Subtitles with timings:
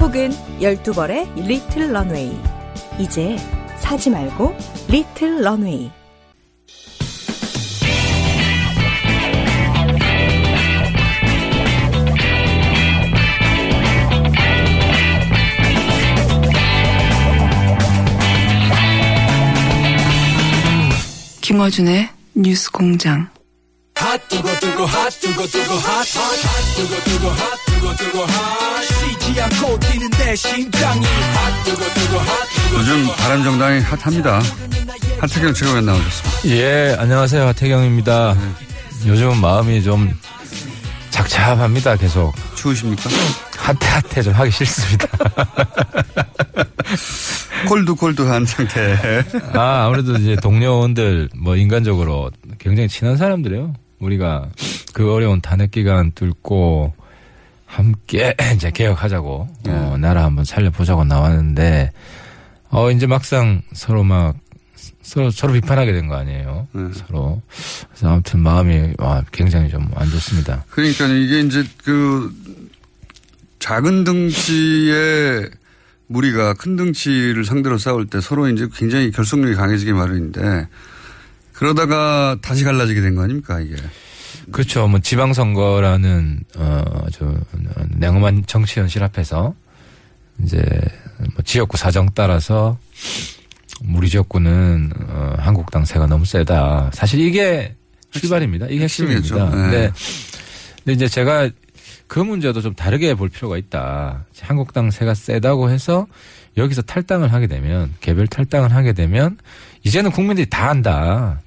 [0.00, 2.36] 혹은 12벌의 리틀 런웨이.
[2.98, 3.36] 이제
[3.76, 4.54] 사지 말고
[4.88, 5.90] 리틀 런웨이.
[21.40, 23.35] 김어준의 뉴스 공장.
[32.74, 34.40] 요즘 바람정당이 핫합니다.
[35.20, 36.56] 하태경 최고위원 나오셨습니다.
[36.56, 37.46] 예, 안녕하세요.
[37.48, 38.36] 하태경입니다.
[39.06, 40.10] 요즘 마음이 좀
[41.10, 41.96] 착잡합니다.
[41.96, 42.34] 계속.
[42.54, 43.10] 추우십니까?
[43.58, 45.08] 핫핫해 좀 하기 싫습니다.
[47.68, 48.96] 콜드 콜드한 상태.
[49.52, 53.74] 아, 아무래도 이제 동료원들 뭐 인간적으로 굉장히 친한 사람들이에요.
[54.00, 54.48] 우리가
[54.92, 56.94] 그 어려운 탄핵 기간 뚫고
[57.66, 61.92] 함께 이제 개혁하자고 어, 나라 한번 살려보자고 나왔는데
[62.70, 64.36] 어 이제 막상 서로 막
[65.02, 66.66] 서로 서로 비판하게 된 거 아니에요.
[66.72, 66.82] 네.
[66.94, 67.40] 서로
[67.88, 70.64] 그래서 아무튼 마음이 와, 굉장히 좀 안 좋습니다.
[70.70, 72.34] 그러니까 이게 이제 그
[73.60, 75.50] 작은 덩치의
[76.08, 80.68] 무리가 큰 덩치를 상대로 싸울 때 서로 이제 굉장히 결속력이 강해지기 마련인데
[81.56, 83.76] 그러다가 다시 갈라지게 된 거 아닙니까 이게.
[84.52, 84.86] 그렇죠.
[84.86, 87.34] 뭐 지방선거라는 어저
[87.96, 89.54] 냉엄한 정치 현실 앞에서
[90.42, 90.62] 이제
[91.18, 92.78] 뭐 지역구 사정 따라서
[93.94, 96.90] 우리 지역구는 어 한국 당 세가 너무 세다.
[96.92, 97.74] 사실 이게
[98.10, 98.66] 출발입니다.
[98.66, 98.84] 이게.
[98.84, 99.44] 핵심입니다.
[99.46, 99.50] 네.
[99.50, 99.92] 근데,
[100.84, 101.50] 근데 이제 제가
[102.06, 104.24] 그 문제도 좀 다르게 볼 필요가 있다.
[104.42, 106.06] 한국 당 세가 세다고 해서
[106.56, 109.36] 여기서 탈당을 하게 되면 개별 탈당을 하게 되면
[109.82, 111.40] 이제는 국민들이 다 안다.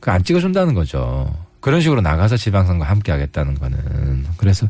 [0.00, 1.34] 그 안 찍어준다는 거죠.
[1.60, 4.26] 그런 식으로 나가서 지방선거 함께 하겠다는 거는.
[4.36, 4.68] 그래서,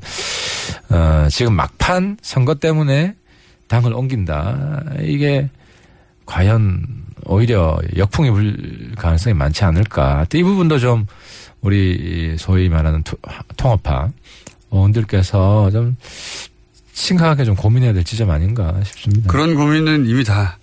[0.88, 3.14] 어, 지금 막판 선거 때문에
[3.68, 4.84] 당을 옮긴다.
[5.02, 5.50] 이게
[6.24, 6.86] 과연
[7.26, 10.24] 오히려 역풍이 불 가능성이 많지 않을까.
[10.30, 11.06] 또 이 부분도 좀
[11.60, 13.18] 우리 소위 말하는 투-
[13.56, 14.10] 통합파
[14.70, 15.96] 의원들께서 좀
[16.92, 19.30] 심각하게 좀 고민해야 될 지점 아닌가 싶습니다.
[19.30, 20.58] 그런 고민은 이미 다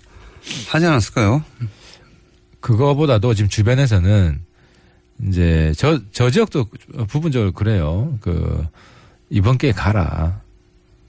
[0.68, 1.44] 하지 않았을까요?
[2.60, 4.40] 그거보다도 지금 주변에서는
[5.28, 6.66] 이제 저, 저 지역도
[7.08, 8.18] 부분적으로 그래요.
[8.20, 8.66] 그,
[9.30, 10.40] 이번 기회에 가라.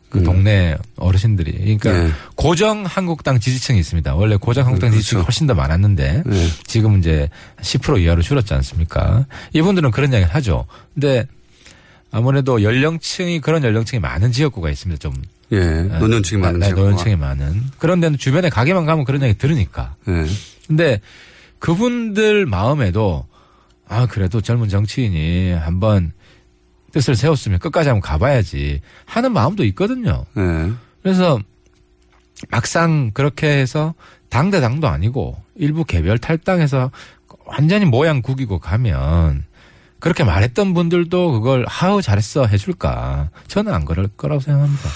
[0.10, 0.24] 그 음.
[0.24, 1.52] 동네 어르신들이.
[1.52, 2.10] 그러니까 네.
[2.36, 4.16] 고정 한국당 지지층이 있습니다.
[4.16, 5.28] 원래 고정 한국당 네, 지지층이 그렇죠.
[5.28, 6.48] 훨씬 더 많았는데 네.
[6.66, 7.30] 지금 이제
[7.62, 9.26] 10% 이하로 줄었지 않습니까?
[9.54, 10.66] 이분들은 그런 이야기를 하죠.
[10.94, 11.28] 근데
[12.10, 15.00] 아무래도 연령층이 그런 연령층이 많은 지역구가 있습니다.
[15.00, 15.14] 좀
[15.52, 15.60] 예.
[15.60, 16.72] 노년층이 많은 네.
[16.72, 19.96] 노년층이 많은 그런 데는 주변에 가게만 가면 그런 얘기 들으니까.
[20.08, 20.26] 예.
[20.68, 21.02] 근데
[21.60, 23.26] 그분들 마음에도
[23.90, 26.12] 아 그래도 젊은 정치인이 한번
[26.92, 30.26] 뜻을 세웠으면 끝까지 한번 가봐야지 하는 마음도 있거든요.
[30.38, 30.72] 예.
[31.02, 31.40] 그래서
[32.50, 33.94] 막상 그렇게 해서
[34.30, 36.92] 당대 당도 아니고 일부 개별 탈당해서
[37.46, 39.46] 완전히 모양 구기고 가면
[40.00, 43.30] 그렇게 말했던 분들도 그걸 하우 잘했어 해줄까?
[43.48, 44.90] 저는 안 그럴 거라고 생각합니다.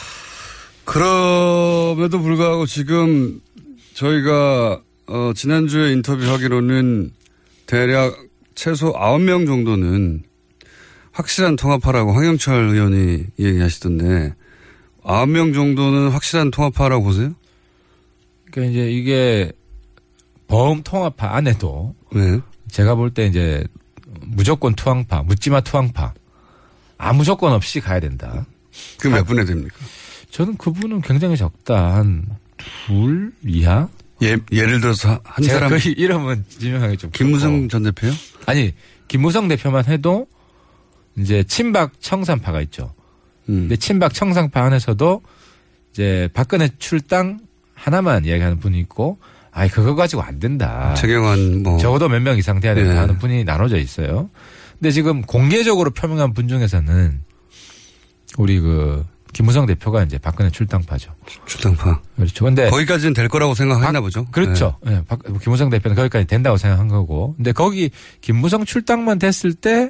[0.85, 3.41] 그럼에도 불구하고 지금
[3.93, 7.11] 저희가 어, 지난주에 인터뷰하기로는
[7.65, 8.15] 대략
[8.61, 10.21] 최소 9명 정도는
[11.13, 14.35] 확실한 통합하라고 황영철 의원이 얘기하시던데
[15.03, 17.33] 9명 정도는 확실한 통합하라고 보세요?
[18.51, 19.51] 그러니까 이제 이게
[20.47, 22.39] 보험 통합파 안에도 네.
[22.69, 23.63] 제가 볼 때 이제
[24.27, 26.13] 무조건 투항파, 묻지마 투항파.
[26.99, 28.45] 아무 조건 없이 가야 된다.
[28.99, 29.75] 그 몇 분에 됩니까?
[30.29, 31.95] 저는 그분은 굉장히 적다.
[31.95, 32.27] 한
[32.85, 33.87] 둘 이하?
[34.21, 37.67] 예, 예를 들어서 한 제가 사람 그 이름은 지명하기 좀 김무성.
[37.69, 38.11] 전 대표요?
[38.45, 38.73] 아니
[39.07, 40.27] 김무성 대표만 해도
[41.17, 42.93] 이제 친박 청산파가 있죠.
[43.49, 43.61] 음.
[43.67, 45.21] 근데 친박 청산파 안에서도
[45.91, 47.39] 이제 박근혜 출당
[47.73, 49.17] 하나만 이야기하는 분이 있고,
[49.51, 50.93] 아이 그거 가지고 안 된다.
[50.95, 52.99] 최경환 뭐 적어도 몇 명 이상 돼야 된다 네.
[52.99, 54.29] 하는 분이 나눠져 있어요.
[54.79, 57.21] 근데 지금 공개적으로 표명한 분 중에서는
[58.37, 61.13] 우리 그 김무성 대표가 이제 박근혜 출당파죠.
[61.45, 62.01] 출당파.
[62.15, 62.45] 그렇죠.
[62.45, 64.25] 근데 거기까지는 될 거라고 생각했나 박- 보죠.
[64.31, 64.77] 그렇죠.
[64.87, 67.33] 예, 박- 김무성 대표는 거기까지 된다고 생각한 거고.
[67.37, 67.89] 근데 거기
[68.21, 69.89] 김무성 출당만 됐을 때, 네.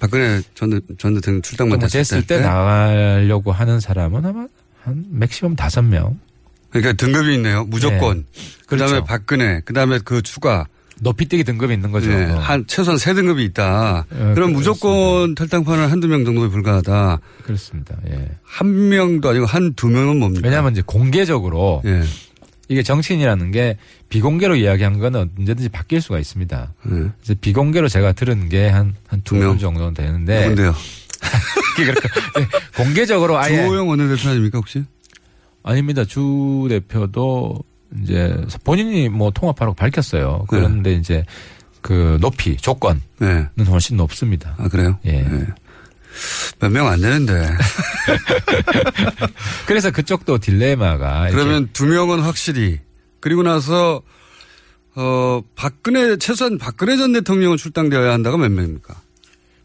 [0.00, 4.46] 박근혜 전, 대- 전 대통령 출당만 뭐 됐을, 됐을 때 나가려고 하는 사람은 아마
[4.82, 6.18] 한 맥시멈 다섯 명
[6.70, 7.64] 그러니까 등급이 있네요.
[7.64, 8.24] 무조건.
[8.66, 9.04] 그다음에 그렇죠.
[9.04, 10.66] 박근혜, 그다음에 그 추가.
[11.00, 12.10] 높이뛰기 등급이 있는 거죠.
[12.12, 12.38] 예, 어.
[12.38, 14.04] 한 최소한 세 등급이 있다.
[14.12, 17.20] 예, 그럼 무조건 탈당파는 한두 명 정도에 불과하다.
[17.44, 17.96] 그렇습니다.
[18.10, 18.28] 예.
[18.42, 20.42] 한 명도 아니고 한 두 명은 뭡니까?
[20.46, 22.02] 왜냐하면 이제 공개적으로 예.
[22.68, 23.76] 이게 정치인이라는 게
[24.10, 26.72] 비공개로 이야기한 거는 언제든지 바뀔 수가 있습니다.
[26.86, 26.90] 예.
[26.90, 29.48] 그래서 비공개로 제가 들은 게 한 한두두 명?
[29.48, 30.74] 명 정도는 되는데 누군데요?
[31.80, 32.46] 예,
[32.76, 34.84] 공개적으로 아예 주호영 원내대표 아닙니까 혹시?
[35.62, 36.04] 아닙니다.
[36.04, 37.58] 주 대표도
[38.02, 40.46] 이제 본인이 뭐 통합하라고 밝혔어요.
[40.48, 41.24] 그런데 이제
[41.80, 43.48] 그 높이 조건은 네.
[43.68, 44.54] 훨씬 높습니다.
[44.58, 44.98] 아 그래요?
[45.06, 45.24] 예.
[46.60, 47.34] 몇명 안 되는데.
[49.66, 52.80] 그래서 그쪽도 딜레마가 그러면 두 명은 확실히
[53.20, 54.02] 그리고 나서
[54.94, 58.94] 어 박근혜 최소한 박근혜 전 대통령은 출당되어야 한다가 몇 명입니까?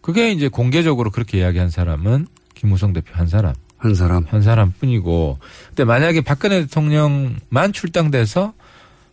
[0.01, 4.25] 그게 이제 공개적으로 그렇게 이야기한 사람은 김무성 대표 한 사람, 한 사람.
[4.29, 5.37] 한 사람 뿐이고.
[5.67, 8.53] 근데 만약에 박근혜 대통령만 출당돼서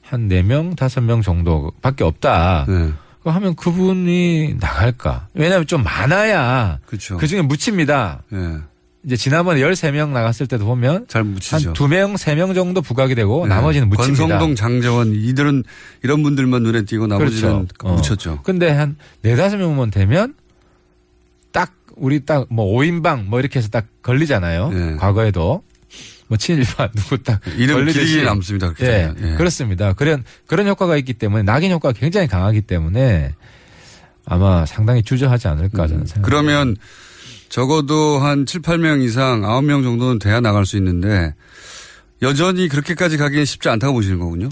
[0.02, 2.64] 한 네명 다섯 명 정도밖에 없다.
[2.68, 2.92] 네.
[3.24, 5.28] 하면 그분이 나갈까?
[5.34, 7.18] 왜냐하면 좀 많아야 그렇죠.
[7.18, 8.22] 그 중에 묻힙니다.
[8.32, 8.56] 예.
[9.04, 11.68] 이제 지난번에 13명 나갔을 때도 보면 잘 묻히죠.
[11.68, 13.54] 한두 명, 세명 정도 부각이 되고 네.
[13.54, 14.26] 나머지는 묻힙니다.
[14.26, 15.64] 권성동, 장재원 이들은
[16.02, 17.88] 이런 분들만 눈에 띄고 나머지는 그렇죠.
[17.88, 17.94] 어.
[17.94, 18.40] 묻혔죠.
[18.42, 20.41] 근데 한 네다섯 명만 되면 딱
[22.02, 24.68] 우리 딱 뭐 5인방 뭐 이렇게 해서 딱 걸리잖아요.
[24.70, 24.96] 네.
[24.96, 25.62] 과거에도
[26.26, 28.06] 뭐 친일파 누구 딱 이름 걸리듯이.
[28.06, 28.74] 길게 남습니다.
[28.82, 29.12] 예.
[29.22, 29.34] 예.
[29.36, 29.92] 그렇습니다.
[29.92, 33.34] 그런 그런 효과가 있기 때문에 낙인 효과가 굉장히 강하기 때문에
[34.26, 36.20] 아마 상당히 주저하지 않을까 저는 생각합니다.
[36.20, 36.22] 음.
[36.22, 36.76] 그러면
[37.48, 41.34] 적어도 한 7, 8명 이상 9명 정도는 돼야 나갈 수 있는데
[42.20, 44.48] 여전히 그렇게까지 가기엔 쉽지 않다고 보시는 거군요.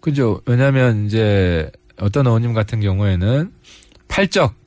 [0.00, 0.40] 그죠.
[0.46, 1.70] 왜냐하면 이제
[2.00, 3.52] 어떤 의원님 같은 경우에는
[4.08, 4.59] 팔적 예.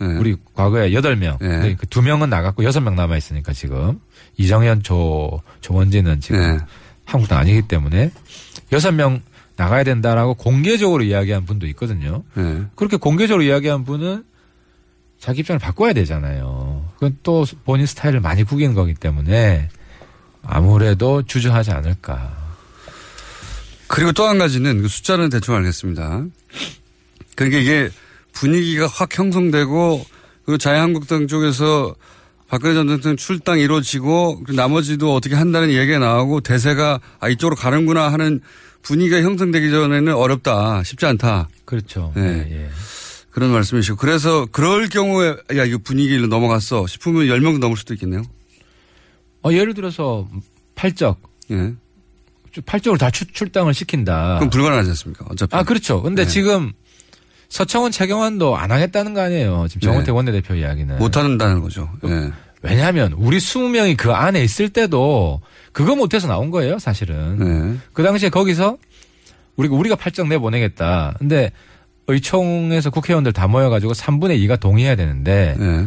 [0.00, 1.74] 우리 과거에 여덟 명, 네.
[1.74, 4.00] 그두 명은 나갔고 여섯 명 남아 있으니까 지금
[4.36, 6.58] 이정현, 조 조원진은 지금 네.
[7.04, 8.10] 한국당 아니기 때문에
[8.72, 9.20] 여섯 명
[9.56, 12.22] 나가야 된다라고 공개적으로 이야기한 분도 있거든요.
[12.36, 12.62] 예.
[12.76, 14.24] 그렇게 공개적으로 이야기한 분은
[15.18, 16.88] 자기 입장을 바꿔야 되잖아요.
[16.94, 19.68] 그건 또 본인 스타일을 많이 구기는 거기 때문에
[20.42, 22.36] 아무래도 주저하지 않을까.
[23.88, 26.24] 그리고 또 한 가지는 그 숫자는 대충 알겠습니다.
[27.34, 27.88] 그러니까 이게
[28.38, 30.04] 분위기가 확 형성되고
[30.44, 31.94] 그리고 자유한국당 쪽에서
[32.48, 38.40] 박근혜 전 대통령 출당 이루어지고 나머지도 어떻게 한다는 얘기가 나오고 대세가 아 이쪽으로 가는구나 하는
[38.82, 42.12] 분위기가 형성되기 전에는 어렵다 쉽지 않다 그렇죠.
[42.16, 42.46] 네.
[42.50, 42.68] 예, 예.
[43.30, 48.22] 그런 말씀이시고 그래서 그럴 경우에 야 이거 분위기로 넘어갔어 싶으면 10명도 넘을 수도 있겠네요.
[49.42, 50.28] 어, 예를 들어서
[50.74, 51.20] 팔적,
[51.50, 51.74] 예.
[52.66, 54.36] 팔적으로 다 출, 출당을 시킨다.
[54.38, 55.26] 그럼 불가능하지 않습니까?
[55.28, 55.54] 어차피.
[55.54, 56.02] 아, 그렇죠.
[56.02, 56.30] 근데 네.
[56.30, 56.72] 지금
[57.48, 59.66] 서청원 최경환도 안 하겠다는 거 아니에요.
[59.68, 60.12] 지금 정호택 네.
[60.12, 60.98] 원내대표 이야기는.
[60.98, 61.88] 못 한다는 거죠.
[62.06, 62.30] 예.
[62.62, 65.40] 왜냐하면 우리 20명이 그 안에 있을 때도
[65.72, 67.38] 그거 못해서 나온 거예요, 사실은.
[67.72, 67.78] 네.
[67.92, 68.76] 그 당시에 거기서
[69.56, 71.14] 우리가 우리가 팔적 내보내겠다.
[71.18, 71.52] 근데
[72.06, 75.86] 의총에서 국회의원들 다 모여가지고 3분의 2가 동의해야 되는데 예.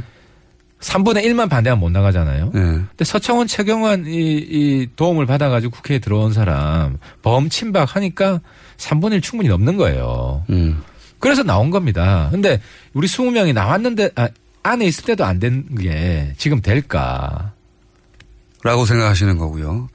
[0.80, 2.52] 3분의 1만 반대하면 못 나가잖아요.
[2.56, 2.60] 예.
[2.60, 8.42] 근데 서청원 최경환 이, 이 도움을 받아가지고 국회에 들어온 사람 범침박 하니까
[8.78, 10.44] 3분의 1 충분히 넘는 거예요.
[10.50, 10.82] 음.
[11.22, 12.28] 그래서 나온 겁니다.
[12.32, 12.60] 근데
[12.94, 14.28] 우리 20명이 나왔는데 아,
[14.64, 17.54] 안에 있을 때도 안 된 게 지금 될까?
[18.64, 19.90] 라고 생각하시는 거고요.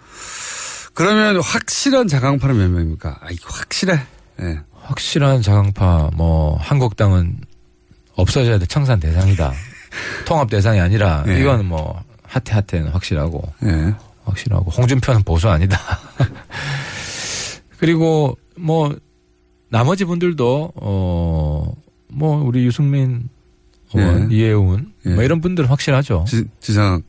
[0.94, 3.19] 그러면 확실한 자강파는 몇 명입니까?
[3.20, 4.00] 아, 이거 확실해.
[4.40, 4.61] 예.
[4.81, 7.39] 확실한 자강파 뭐 한국당은
[8.15, 9.53] 없어져야 돼 청산 대상이다.
[10.27, 11.41] 통합 대상이 아니라 네.
[11.41, 13.94] 이건 뭐 하태 하태는 확실하고 예.
[14.24, 15.79] 확실하고 홍준표는 보수 아니다.
[17.79, 18.94] 그리고 뭐
[19.69, 23.29] 나머지 분들도 어뭐 우리 유승민
[23.94, 24.37] 의원, 예.
[24.37, 25.11] 이해운 예.
[25.15, 26.25] 뭐 이런 분들은 확실하죠.
[26.29, 27.03] 지, 지상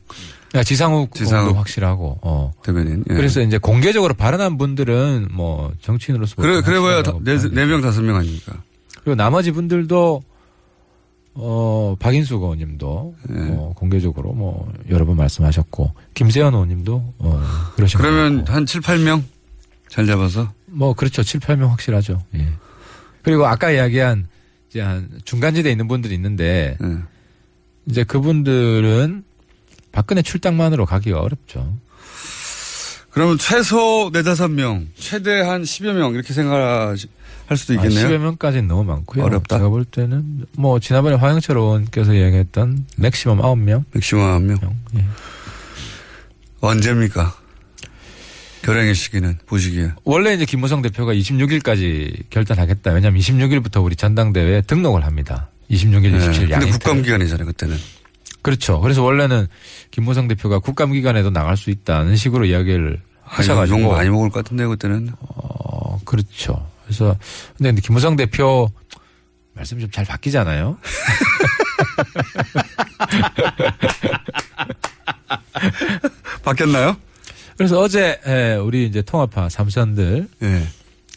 [0.54, 1.42] 야, 지상욱 지상욱.
[1.42, 2.52] 의원도 확실하고 어.
[2.62, 3.04] 대변인.
[3.10, 3.14] 예.
[3.14, 7.20] 그래서 이제 공개적으로 발언한 분들은 뭐 정치인으로서 그래, 그래봐야 봐요.
[7.22, 8.62] 네 명, 다섯 명 아닙니까?
[9.02, 10.22] 그리고 나머지 분들도
[11.40, 13.34] 어 박인수 의원님도 예.
[13.52, 17.42] 어, 공개적으로 뭐 여러 번 말씀하셨고 김세현 의원님도 어
[17.76, 18.44] 그러신 그러면.
[18.48, 19.22] 한 7, 8명?
[19.88, 20.50] 잘 잡아서?
[20.70, 22.22] 뭐 그렇죠 7, 8명 확실하죠.
[22.36, 22.48] 예.
[23.22, 24.28] 그리고 아까 이야기한
[24.70, 26.96] 이제 한 중간지대에 있는 분들이 있는데 예.
[27.86, 29.24] 이제 그분들은
[29.92, 31.76] 박근혜 출당만으로 가기가 어렵죠.
[33.10, 36.96] 그러면 최소 네다섯 명, 최대 한 10여 명 이렇게 생각할
[37.56, 38.06] 수도 있겠네요.
[38.06, 39.24] 아, 10여 명까지는 너무 많고요.
[39.24, 39.56] 어렵다.
[39.56, 43.84] 제가 볼 때는 뭐 지난번에 화영철 의원께서 이야기했던 맥시멈 9명.
[43.92, 44.58] 맥시멈 한 명.
[44.96, 45.04] 예.
[46.60, 47.36] 언제입니까?
[48.68, 49.92] 결행의 시기는 보시기에.
[50.04, 52.92] 원래 이제 김무성 대표가 26일까지 결단하겠다.
[52.92, 55.48] 왜냐하면 26일부터 우리 전당대회에 등록을 합니다.
[55.70, 56.46] 26일, 27일 예.
[56.58, 56.66] 근데.
[56.70, 57.78] 국감 기간이잖아요, 그때는.
[58.42, 58.78] 그렇죠.
[58.80, 59.46] 그래서 원래는
[59.90, 63.80] 김무성 대표가 국감 기간에도 나갈 수 있다는 식으로 이야기를 하셔가지고.
[63.80, 65.12] 욕 많이 먹을 것 같은데 그때는.
[65.18, 66.68] 어, 그렇죠.
[66.84, 67.16] 그래서
[67.56, 68.70] 근데 김무성 대표
[69.54, 70.76] 말씀 좀 잘 바뀌잖아요.
[76.44, 76.96] 바뀌었나요?
[77.58, 80.62] 그래서 어제 예, 우리 이제 통합파 삼선들 예.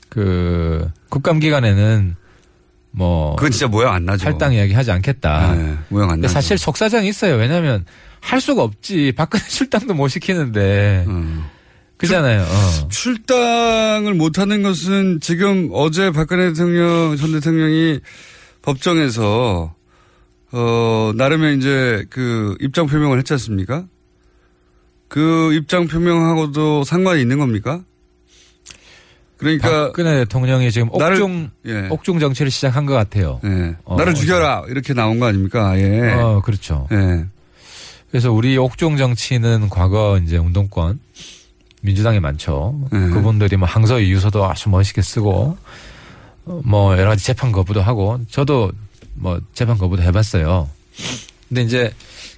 [0.10, 2.16] 그 국감 기간에는
[2.90, 4.26] 뭐 그건 진짜 모양 안 나죠.
[4.26, 5.56] 탈당 이야기 하지 않겠다.
[5.56, 6.34] 예, 모양 안 근데 나죠.
[6.34, 7.36] 사실 속사정이 있어요.
[7.36, 7.86] 왜냐하면
[8.20, 9.14] 할 수가 없지.
[9.16, 11.46] 박근혜 출당도 못 시키는데 음.
[11.98, 12.42] 그잖아요.
[12.42, 12.88] 어.
[12.90, 18.00] 출당을 못하는 것은 지금 어제 박근혜 대통령 전 대통령이
[18.64, 19.76] 법정에서
[20.54, 23.86] 어 나름의 이제 그 입장 표명을 했지 않습니까?
[25.12, 27.82] 그 입장 표명하고도 상관이 있는 겁니까?
[29.36, 31.88] 그러니까 박근혜 대통령이 지금 나를- 옥중 예.
[31.89, 33.41] 옥중 정치를 시작한 것 같아요.
[33.44, 33.75] 예.
[33.84, 34.13] 어, 나를.
[34.13, 35.77] 죽여라 이렇게 나온 거 아닙니까?
[35.77, 36.12] 예.
[36.13, 36.88] 어 그렇죠.
[36.94, 37.25] 예.
[38.10, 41.01] 그래서 우리 옥중 정치는 과거 이제 운동권
[41.82, 42.80] 민주당에 많죠.
[42.94, 43.00] 네.
[43.10, 45.58] 그분들이 뭐 항소 이유서도 아주 멋있게 쓰고
[46.46, 48.72] 어, 뭐 여러 가지 재판 거부도 하고 저도
[49.15, 50.70] 뭐 재판 거부도 해봤어요.
[51.50, 51.91] 근데 이제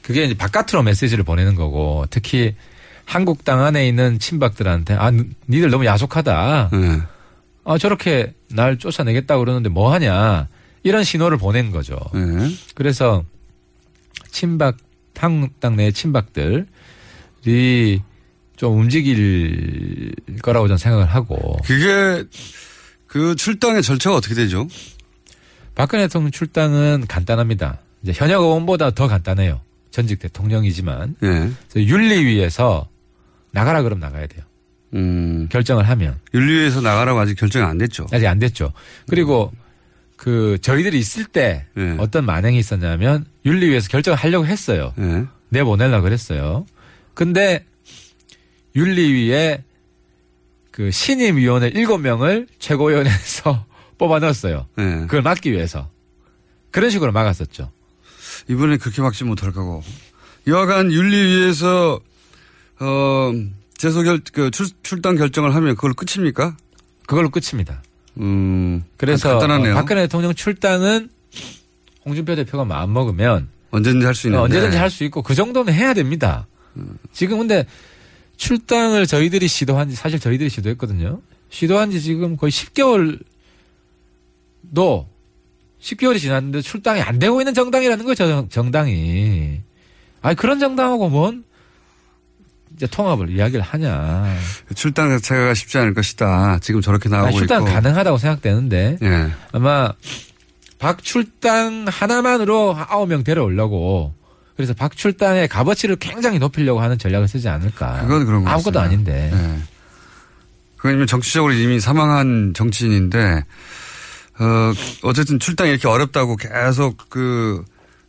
[0.04, 2.54] 그게 이제 바깥으로 메시지를 보내는 거고 특히
[3.06, 5.12] 한국당 안에 있는 친박들한테 아
[5.50, 6.70] 니들 너무 야속하다.
[6.74, 7.02] 예.
[7.64, 10.50] 아 저렇게 날 쫓아내겠다 고 그러는데 뭐 하냐
[10.84, 11.98] 이런 신호를 보낸 거죠.
[12.16, 12.20] 예.
[12.76, 13.24] 그래서
[14.30, 14.78] 친박
[15.18, 16.66] 한국당 내 친박들이
[18.58, 22.26] 좀 움직일 거라고 저는 생각을 하고 그게
[23.08, 24.68] 그 출당의 절차가 어떻게 되죠?
[25.76, 27.80] 박근혜 대통령 출당은 간단합니다.
[28.02, 29.62] 이제 현역 의원보다 더 간단해요.
[29.94, 31.28] 전직 대통령이지만 예.
[31.70, 32.90] 그래서 윤리위에서
[33.52, 34.44] 나가라 그럼 나가야 돼요.
[34.96, 35.48] 음.
[35.52, 38.08] 결정을 하면 윤리위에서 나가라고 아직 결정이 안 됐죠.
[38.12, 38.74] 아직 안 됐죠.
[39.08, 39.54] 그리고
[40.18, 41.96] 그 저희들이 있을 때 예.
[42.00, 44.94] 어떤 만행이 있었냐면 윤리위에서 결정을 하려고 했어요.
[44.98, 45.26] 예.
[45.50, 46.66] 내보내려 그랬어요.
[47.14, 47.64] 근데
[48.76, 49.64] 윤리위에
[50.72, 53.66] 그 신임위원회 7명을 최고위원회에서
[54.00, 54.66] 뽑아 넣었어요.
[54.80, 54.84] 예.
[55.02, 55.92] 그걸 막기 위해서.
[56.72, 57.72] 그런 식으로 막았었죠.
[58.50, 59.84] 이번에 그렇게 막지 못할 거고.
[60.48, 62.00] 여하간 윤리위에서,
[62.80, 63.32] 어,
[63.78, 66.56] 재소 결, 그 출, 출당 결정을 하면 그걸 끝입니까?
[67.08, 67.82] 그걸로 끝입니다.
[68.18, 68.84] 음.
[68.98, 69.74] 그래서 간단하네요.
[69.74, 71.10] 어, 박근혜 대통령 출당은
[72.06, 74.44] 홍준표 대표가 마음 먹으면 언제든지 할 수 있는데.
[74.44, 76.46] 언제든지 할 수 있고 그 정도는 해야 됩니다.
[77.12, 77.66] 지금 근데
[78.38, 81.22] 출당을 저희들이 시도한 지 사실 저희들이 시도했거든요.
[81.50, 83.20] 시도한 지 지금 거의 10개월도
[85.84, 89.60] 10개월이 지났는데 출당이 안 되고 있는 정당이라는 거죠, 정- 정당이.
[90.22, 91.44] 아니 그런 정당하고 뭔
[92.76, 94.34] 이제 통합을 이야기를 하냐.
[94.76, 96.60] 출당 자체가 쉽지 않을 것이다.
[96.62, 97.72] 지금 저렇게 나오고 아니, 출당 있고.
[97.74, 99.32] 가능하다고 생각되는데 예.
[99.52, 99.92] 아마
[100.80, 104.14] 박출당 하나만으로 아홉 명 데려오려고
[104.56, 108.02] 그래서 박출당의 값어치를 굉장히 높이려고 하는 전략을 쓰지 않을까.
[108.04, 108.80] 그건 그런 것 아무것도.
[108.80, 109.32] 아닌데.
[109.34, 109.62] 예.
[110.78, 113.44] 그건 이미 정치적으로 이미 사망한 정치인인데,
[114.40, 114.74] 어,
[115.04, 117.64] 어쨌든 출당이 이렇게 어렵다고 계속 그,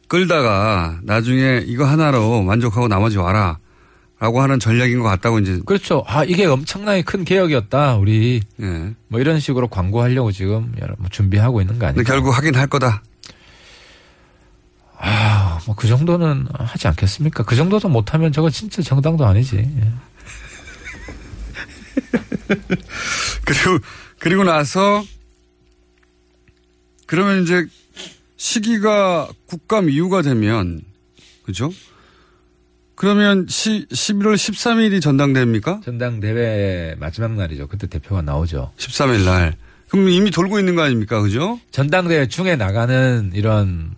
[0.08, 3.58] 끌다가 나중에 이거 하나로 만족하고 나머지 와라.
[4.20, 6.02] 라고 하는 전략인 것 같다고 이제, 그렇죠.
[6.06, 7.96] 아 이게 엄청나게 큰 개혁이었다.
[7.96, 8.94] 우리 예.
[9.08, 12.10] 뭐 이런 식으로 광고하려고 지금 뭐 준비하고 있는 거 아닐까.
[12.10, 13.02] 결국 하긴 할 거다.
[14.98, 17.42] 아, 뭐 그 정도는 하지 않겠습니까?
[17.42, 19.56] 그 정도도 못하면 저거 진짜 정당도 아니지.
[19.58, 19.92] 예.
[23.44, 23.78] 그리고,
[24.18, 25.04] 그리고 나서,
[27.14, 27.64] 그러면 이제
[28.36, 30.82] 시기가 국감 이후가 되면,
[31.44, 31.70] 그죠?
[32.96, 35.82] 그러면 시, 11월 13일이 전당대입니까?
[35.84, 37.68] 전당대회 마지막 날이죠.
[37.68, 38.72] 그때 대표가 나오죠.
[38.78, 39.54] 13일 날.
[39.88, 41.20] 그럼 이미 돌고 있는 거 아닙니까?
[41.20, 41.60] 그죠?
[41.70, 43.94] 전당대회 중에 나가는 이런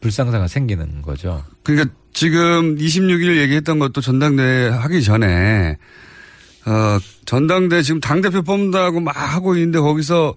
[0.00, 1.44] 불상사가 생기는 거죠.
[1.62, 5.78] 그러니까 지금 26일 얘기했던 것도 전당대회 하기 전에,
[6.66, 10.34] 어, 전당대 지금 당대표 뽑는다고 막 하고 있는데 거기서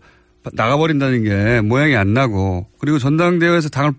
[0.52, 3.94] 나가버린다는 게 모양이 안 나고, 그리고 전당대회에서 당을,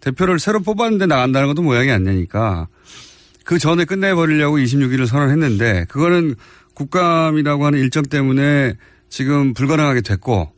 [0.00, 2.68] 대표를 새로 뽑았는데 나간다는 것도 모양이 안 나니까,
[3.44, 6.36] 그 전에 끝내버리려고 26일을 선언했는데, 그거는
[6.74, 8.74] 국감이라고 하는 일정 때문에
[9.08, 10.52] 지금 불가능하게 됐고,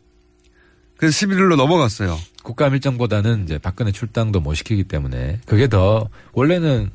[0.96, 2.16] 그래서 11일로 넘어갔어요.
[2.44, 6.90] 국감 일정보다는 이제 박근혜 출당도 못 시키기 때문에 그게 더 원래는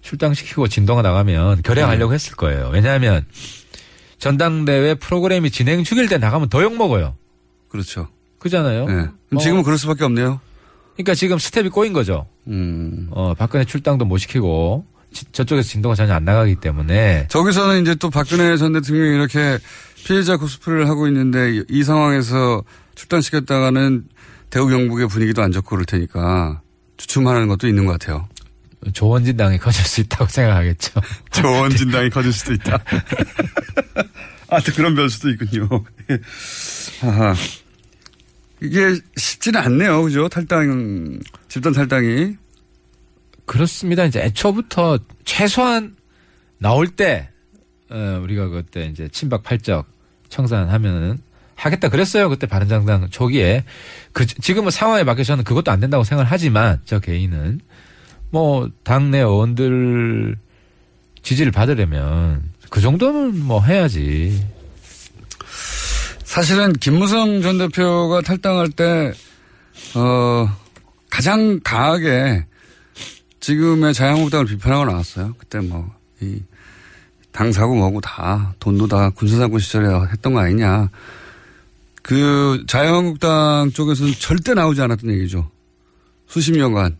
[0.00, 2.70] 출당시키고 진도가 나가면 결행하려고 했을 거예요.
[2.72, 3.24] 왜냐하면
[4.18, 7.16] 전당대회 프로그램이 진행 중일 때 나가면 더 욕먹어요.
[7.72, 8.06] 그렇죠.
[8.38, 8.86] 그잖아요.
[8.90, 9.36] 예.
[9.36, 10.40] 어, 지금은 그럴 수밖에 없네요.
[10.94, 12.26] 그러니까 지금 스텝이 꼬인 거죠.
[12.48, 13.08] 음.
[13.12, 18.10] 어, 박근혜 출당도 못 시키고 지- 저쪽에서 진도가 전혀 안 나가기 때문에 저기서는 이제 또
[18.10, 19.58] 박근혜 전 대통령이 이렇게
[20.04, 22.62] 피해자 코스프레를 하고 있는데 이, 이 상황에서
[22.94, 24.04] 출당시켰다가는
[24.50, 26.60] 대우 경북의 분위기도 안 좋고 그럴 테니까
[26.98, 28.28] 주춤하는 것도 있는 것 같아요.
[28.92, 31.00] 조원진당이 커질 수 있다고 생각하겠죠.
[31.32, 32.78] 조원진당이 커질 수도 있다.
[34.50, 35.68] 아, 또 그런 변수도 있군요.
[37.02, 37.34] 아하.
[38.62, 40.02] 이게 쉽지는 않네요.
[40.02, 40.28] 그죠?
[40.28, 42.36] 탈당, 집단 탈당이.
[43.44, 44.04] 그렇습니다.
[44.04, 45.96] 이제 애초부터 최소한
[46.58, 47.28] 나올 때,
[47.90, 49.86] 어, 우리가 그때 이제 친박 팔적
[50.28, 51.18] 청산하면은
[51.56, 52.28] 하겠다 그랬어요.
[52.28, 53.64] 그때 바른정당 초기에.
[54.12, 57.60] 그, 지금은 상황에 맞게 저는 그것도 안 된다고 생각을 하지만, 저 개인은.
[58.30, 60.36] 뭐, 당내 의원들
[61.22, 64.44] 지지를 받으려면 그 정도는 뭐 해야지.
[66.32, 69.12] 사실은 김무성 전 대표가 탈당할 때,
[69.94, 70.48] 어,
[71.10, 72.46] 가장 강하게
[73.40, 75.34] 지금의 자유한국당을 비판하고 나왔어요.
[75.36, 76.40] 그때 뭐, 이,
[77.32, 80.88] 당 사고 뭐고 다, 돈도 다 군사상권 시절에 했던 거 아니냐.
[82.00, 85.50] 그 자유한국당 쪽에서는 절대 나오지 않았던 얘기죠.
[86.26, 86.96] 수십 년간.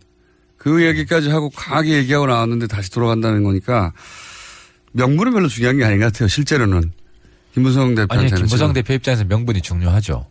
[0.57, 3.93] 그 얘기까지 하고 강하게 얘기하고 나왔는데 다시 돌아간다는 거니까
[4.91, 6.27] 명분은 별로 중요한 게 아닌 것 같아요.
[6.27, 6.91] 실제로는.
[7.53, 8.33] 김무성 대표한테는.
[8.33, 8.73] 아니, 김무성.
[8.73, 10.25] 대표 입장에서 명분이 중요하죠.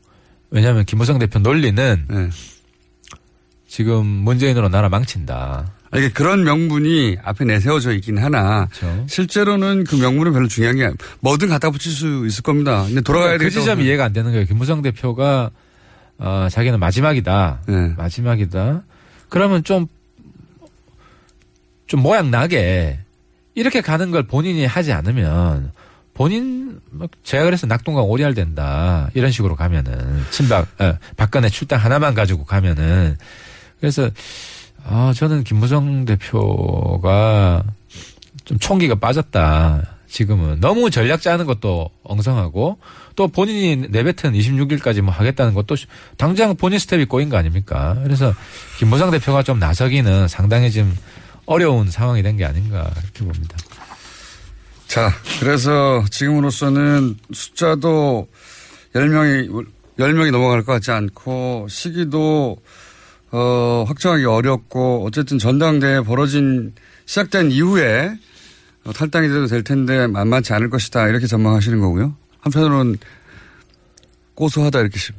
[0.50, 2.28] 왜냐하면 김무성 대표 논리는 네.
[3.66, 5.72] 지금 문재인으로 나라 망친다.
[5.90, 9.06] 아니, 그런 명분이 앞에 내세워져 있긴 하나 그렇죠.
[9.08, 12.84] 실제로는 그 명분은 별로 중요한 게 뭐든 갖다 붙일 수 있을 겁니다.
[12.86, 13.60] 근데 돌아가야 그 되겠다.
[13.60, 14.46] 지점 이 이해가 안 되는 거예요.
[14.46, 15.50] 김무성 대표가
[16.18, 17.60] 어, 자기는 마지막이다.
[17.66, 17.88] 네.
[17.96, 18.82] 마지막이다.
[19.28, 19.86] 그러면 좀,
[21.86, 22.98] 좀 모양 나게
[23.54, 25.72] 이렇게 가는 걸 본인이 하지 않으면
[26.14, 29.10] 본인, 뭐 제가 그래서 낙동강 오리알 된다.
[29.14, 33.16] 이런 식으로 가면은 친박, 어, 박근혜 출당 하나만 가지고 가면은
[33.80, 34.10] 그래서
[34.84, 37.64] 아, 저는 김무성 대표가
[38.44, 39.82] 좀 총기가 빠졌다.
[40.08, 42.78] 지금은 너무 전략 짜는 것도 엉성하고
[43.16, 45.74] 또 본인이 내뱉은 26일까지 뭐 하겠다는 것도
[46.18, 47.96] 당장 본인 스텝이 꼬인 거 아닙니까?
[48.04, 48.34] 그래서
[48.78, 50.94] 김무성 대표가 좀 나서기는 상당히 좀
[51.46, 53.56] 어려운 상황이 된 게 아닌가 이렇게 봅니다.
[54.92, 58.28] 자, 그래서 지금으로서는 숫자도
[58.94, 59.66] 10명이,
[59.98, 62.58] 10명이 넘어갈 것 같지 않고 시기도
[63.30, 66.74] 어, 확정하기 어렵고 어쨌든 전당대회 벌어진
[67.06, 68.12] 시작된 이후에
[68.84, 72.14] 어, 탈당이 돼도 될 텐데 만만치 않을 것이다 이렇게 전망하시는 거고요.
[72.40, 72.98] 한편으로는
[74.34, 75.14] 고소하다 이렇게 심-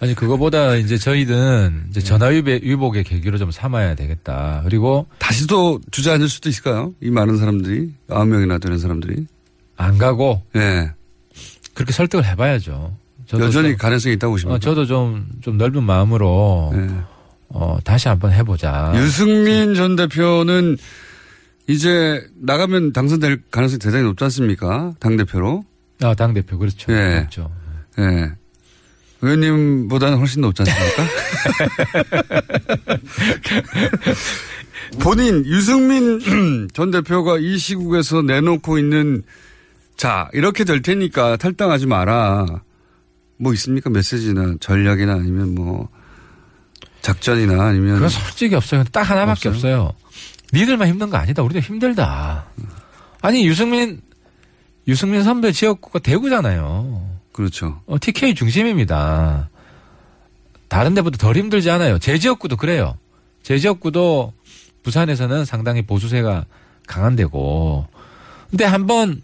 [0.00, 4.60] 아니 그거보다 이제 저희는 이제 전화 위복의 계기로 좀 삼아야 되겠다.
[4.64, 6.92] 그리고 다시 또 주저앉을 수도 있을까요?
[7.00, 9.26] 이 많은 사람들이 아홉 명이나 되는 사람들이
[9.76, 10.92] 안 가고 예
[11.74, 12.96] 그렇게 설득을 해봐야죠.
[13.34, 14.56] 여전히 좀- 가능성이 있다고 보십니까?
[14.56, 16.88] 어, 저도 좀, 좀 넓은 마음으로, 예.
[17.50, 18.90] 어, 다시 한번 해보자.
[18.96, 20.78] 유승민 전 대표는
[21.66, 24.94] 이제 나가면 당선될 가능성이 대단히 높지 않습니까?
[24.98, 25.62] 당대표로.
[26.02, 26.90] 아, 당대표, 그렇죠.
[26.90, 26.96] 예.
[27.28, 27.50] 그렇죠.
[27.98, 28.32] 예.
[29.20, 31.04] 의원님보다는 훨씬 높지 않습니까?
[35.00, 39.22] 본인, 유승민 전 대표가 이 시국에서 내놓고 있는
[39.96, 42.46] 자, 이렇게 될 테니까 탈당하지 마라.
[43.36, 43.90] 뭐 있습니까?
[43.90, 45.88] 메시지나 전략이나 아니면 뭐
[47.02, 48.84] 작전이나 아니면 그건 솔직히 없어요.
[48.92, 49.80] 딱 하나밖에 없어요?
[49.80, 49.92] 없어요.
[50.52, 51.42] 니들만 힘든 거 아니다.
[51.42, 52.46] 우리도 힘들다.
[53.20, 54.00] 아니, 유승민,
[54.86, 57.07] 유승민 선배 지역구가 대구잖아요.
[57.38, 57.80] 그렇죠.
[57.86, 59.48] 어, TK 중심입니다.
[60.66, 62.00] 다른 데보다 덜 힘들지 않아요.
[62.00, 62.98] 제 지역구도 그래요.
[63.44, 64.32] 제 지역구도
[64.82, 66.46] 부산에서는 상당히 보수세가
[66.88, 67.86] 강한 데고.
[68.50, 69.22] 근데 한번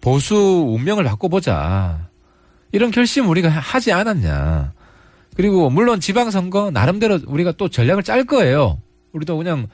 [0.00, 2.08] 보수 운명을 바꿔보자.
[2.72, 4.72] 이런 결심 우리가 하지 않았냐.
[5.34, 8.78] 그리고 물론 지방선거 나름대로 우리가 또 전략을 짤 거예요.
[9.12, 9.66] 우리도 그냥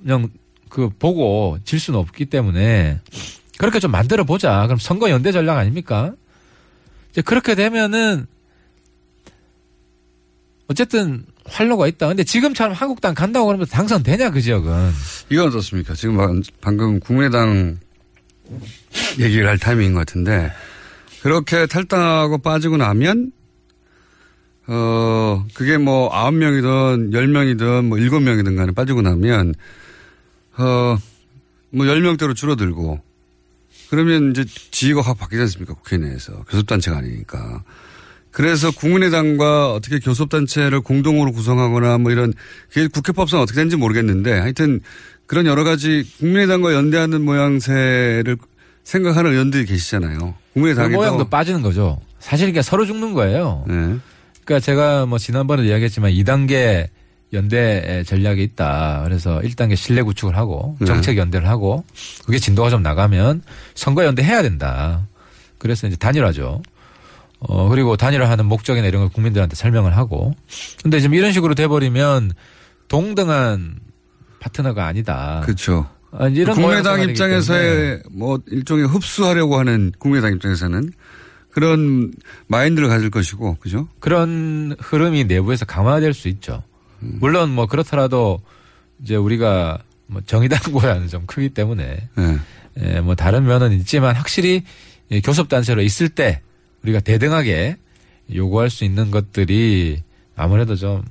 [0.00, 0.28] 그냥
[0.68, 3.00] 그 보고 질 수는 없기 때문에
[3.58, 4.62] 그렇게 좀 만들어 보자.
[4.68, 6.14] 그럼 선거 연대 전략 아닙니까?
[7.22, 8.26] 그렇게 되면은
[10.68, 12.08] 어쨌든 활로가 있다.
[12.08, 14.90] 근데 지금처럼 한국당 간다고 그러면 당선되냐 그 지역은.
[15.30, 15.94] 이건 어떻습니까?
[15.94, 17.78] 지금 방- 방금 국민의당
[19.18, 20.50] 얘기를 할 타이밍인 것 같은데
[21.22, 23.32] 그렇게 탈당하고 빠지고 나면
[24.66, 29.54] 어 그게 뭐 아홉 명이든 열 명이든 뭐 일곱 명이든 간에 빠지고 나면
[30.58, 33.00] 어뭐 열 명대로 줄어들고
[33.90, 35.74] 그러면 이제 지위가 확 바뀌지 않습니까?
[35.74, 37.62] 국회 내에서 교섭단체가 아니니까.
[38.30, 42.32] 그래서 국민의당과 어떻게 교섭단체를 공동으로 구성하거나 뭐 이런
[42.68, 44.80] 그게 국회법상 어떻게 되는지 모르겠는데 하여튼
[45.26, 48.36] 그런 여러 가지 국민의당과 연대하는 모양새를
[48.84, 50.18] 생각하는 의원들이 계시잖아요.
[50.18, 52.00] 그 국민의당이 모양도 빠지는 거죠.
[52.20, 53.64] 사실 이게 서로 죽는 거예요.
[53.66, 53.96] 네.
[54.44, 56.88] 그러니까 제가 뭐 지난번에도 이야기했지만 2단계
[57.32, 59.02] 연대 전략이 있다.
[59.04, 60.86] 그래서 1단계 신뢰 구축을 하고 네.
[60.86, 61.84] 정책 연대를 하고
[62.24, 63.42] 그게 진도가 좀 나가면
[63.74, 65.06] 선거 연대 해야 된다.
[65.58, 66.62] 그래서 이제 단일화죠.
[67.40, 70.34] 어, 그리고 단일화하는 목적이나 이런 걸 국민들한테 설명을 하고.
[70.82, 72.32] 근데 지금 이런 식으로 돼 버리면
[72.88, 73.76] 동등한
[74.40, 75.42] 파트너가 아니다.
[75.44, 75.88] 그렇죠.
[76.10, 80.92] 아, 이런 국민의당 입장에서의 뭐 일종의 흡수하려고 하는 국민의당 입장에서는
[81.50, 82.12] 그런
[82.46, 83.88] 마인드를 가질 것이고, 그죠?
[83.98, 86.62] 그런 흐름이 내부에서 강화될 수 있죠.
[87.00, 88.40] 물론 뭐 그렇더라도
[89.02, 92.38] 이제 우리가 뭐 정의당보다는 좀 크기 때문에 예.
[92.80, 94.62] 예, 뭐 다른 면은 있지만 확실히
[95.10, 96.40] 이 교섭단체로 있을 때
[96.82, 97.76] 우리가 대등하게
[98.34, 100.02] 요구할 수 있는 것들이
[100.36, 101.02] 아무래도 좀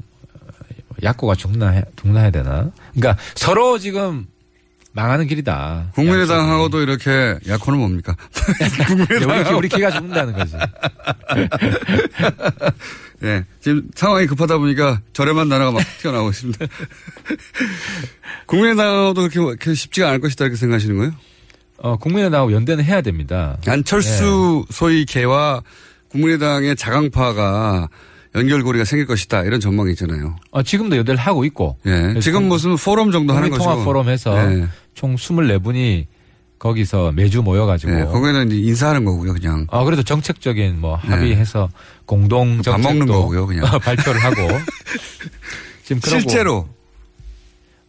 [1.03, 2.71] 약고가 중나 중나야 되나?
[2.93, 4.27] 그러니까 서로 지금
[4.97, 5.91] 망하는 길이다.
[5.93, 8.15] 국민의당하고도 이렇게 약혼은 뭡니까?
[9.29, 10.55] 우리, 기- 우리 기가 죽는다는 거지.
[13.23, 13.45] 예.
[13.61, 16.65] 지금 상황이 급하다 보니까 저렴한 단어가 막 튀어나오고 있습니다.
[18.47, 21.11] 국민의당하고도 그렇게, 그렇게 쉽지가 않을 것이다 이렇게 생각하시는 거예요?
[21.77, 23.55] 어, 국민의당하고 연대는 해야 됩니다.
[23.67, 25.61] 안철수 소위 개와
[26.09, 27.87] 국민의당의 자강파가
[28.37, 30.35] 연결고리가 생길 것이다 이런 전망이 있잖아요.
[30.51, 31.77] 어, 지금도 연대를 하고 있고.
[31.85, 32.19] 예.
[32.19, 33.63] 지금 무슨 포럼 정도 하는 것이고.
[33.65, 34.67] 통합 포럼에서 예.
[34.93, 36.05] 총 24분이
[36.59, 37.99] 거기서 매주 모여가지고.
[37.99, 38.03] 예.
[38.05, 39.67] 거기는 이제 인사하는 거고요, 그냥.
[39.69, 41.69] 아, 그래도 정책적인 뭐 합의해서
[42.05, 42.71] 공동 네.
[42.71, 43.63] 밥 먹는 정책도 거고요, 그냥.
[43.79, 44.35] 발표를 하고.
[45.83, 46.67] 지금 실제로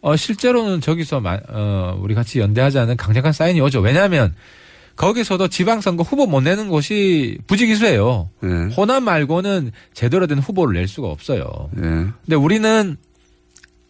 [0.00, 3.80] 어, 실제로는 저기서 마- 어, 우리 같이 연대하자는 강력한 사인이 오죠.
[3.80, 4.34] 왜냐하면
[4.98, 8.28] 거기서도 지방선거 후보 못 내는 곳이 부지기수예요.
[8.42, 8.48] 예.
[8.74, 11.70] 호남 말고는 제대로 된 후보를 낼 수가 없어요.
[11.76, 11.80] 예.
[11.80, 12.96] 근데 우리는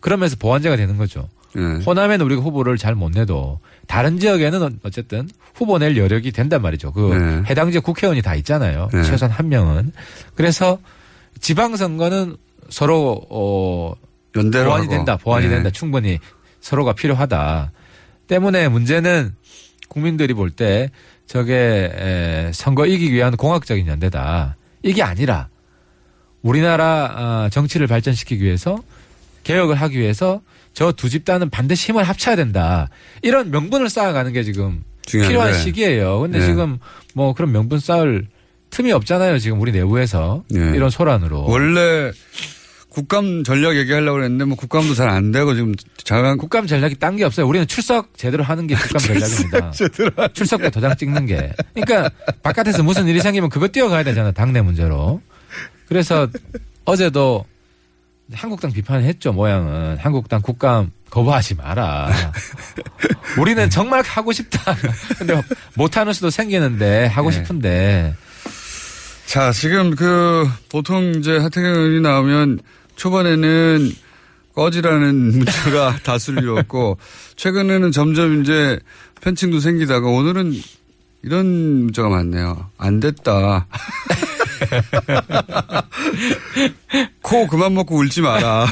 [0.00, 1.26] 그러면서 보완제가 되는 거죠.
[1.56, 1.82] 예.
[1.84, 6.92] 호남에는 우리가 후보를 잘 못 내도 다른 지역에는 어쨌든 후보 낼 여력이 된단 말이죠.
[6.92, 7.42] 그 네.
[7.48, 8.90] 해당 지역 국회의원이 다 있잖아요.
[8.92, 9.02] 네.
[9.02, 9.92] 최소한 한 명은.
[10.34, 10.78] 그래서
[11.40, 12.36] 지방선거는
[12.68, 13.94] 서로 어
[14.36, 14.94] 연대로 보완이 하고.
[14.94, 15.16] 된다.
[15.16, 15.48] 보완이 예.
[15.48, 15.70] 된다.
[15.70, 16.18] 충분히
[16.60, 17.72] 서로가 필요하다.
[18.26, 19.34] 때문에 문제는
[19.88, 20.90] 국민들이 볼 때
[21.26, 24.56] 저게 에, 선거 이기기 위한 공학적인 연대다.
[24.82, 25.48] 이게 아니라
[26.42, 28.78] 우리나라 아, 정치를 발전시키기 위해서
[29.44, 30.40] 개혁을 하기 위해서
[30.74, 32.88] 저 두 집단은 반드시 힘을 합쳐야 된다.
[33.22, 35.28] 이런 명분을 쌓아가는 게 지금 중요한데.
[35.28, 36.20] 필요한 시기예요.
[36.20, 36.46] 근데 네.
[36.46, 36.78] 지금
[37.14, 38.28] 뭐 그런 명분 쌓을
[38.70, 39.38] 틈이 없잖아요.
[39.38, 40.60] 지금 우리 내부에서 네.
[40.76, 41.46] 이런 소란으로.
[41.48, 42.12] 원래
[42.90, 45.74] 국감 전략 얘기하려고 했는데 뭐 국감도 잘 안 되고 지금
[46.04, 47.46] 자강 국감 전략이 딴 게 없어요.
[47.46, 50.28] 우리는 출석 제대로 하는 게 국감 전략입니다.
[50.34, 51.52] 출석 때 도장 찍는 게.
[51.74, 52.10] 그러니까
[52.42, 54.32] 바깥에서 무슨 일이 생기면 그거 뛰어가야 되잖아.
[54.32, 55.20] 당내 문제로.
[55.88, 56.28] 그래서
[56.84, 57.44] 어제도
[58.32, 59.32] 한국당 비판을 했죠.
[59.32, 62.10] 모양은 한국당 국감 거부하지 마라.
[63.38, 64.76] 우리는 정말 하고 싶다.
[65.18, 65.40] 근데
[65.74, 67.36] 못하는 수도 생기는데 하고 네.
[67.36, 68.14] 싶은데
[69.26, 72.60] 자, 지금 그 보통 이제 하태경 의원이 나오면
[72.98, 73.90] 초반에는
[74.54, 76.98] 꺼지라는 문자가 다수를 이뤘고
[77.36, 78.78] 최근에는 점점 이제
[79.22, 80.52] 편칭도 생기다가 오늘은
[81.22, 81.46] 이런
[81.84, 82.70] 문자가 많네요.
[82.76, 83.66] 안 됐다.
[87.22, 88.66] 코 그만 먹고 울지 마라.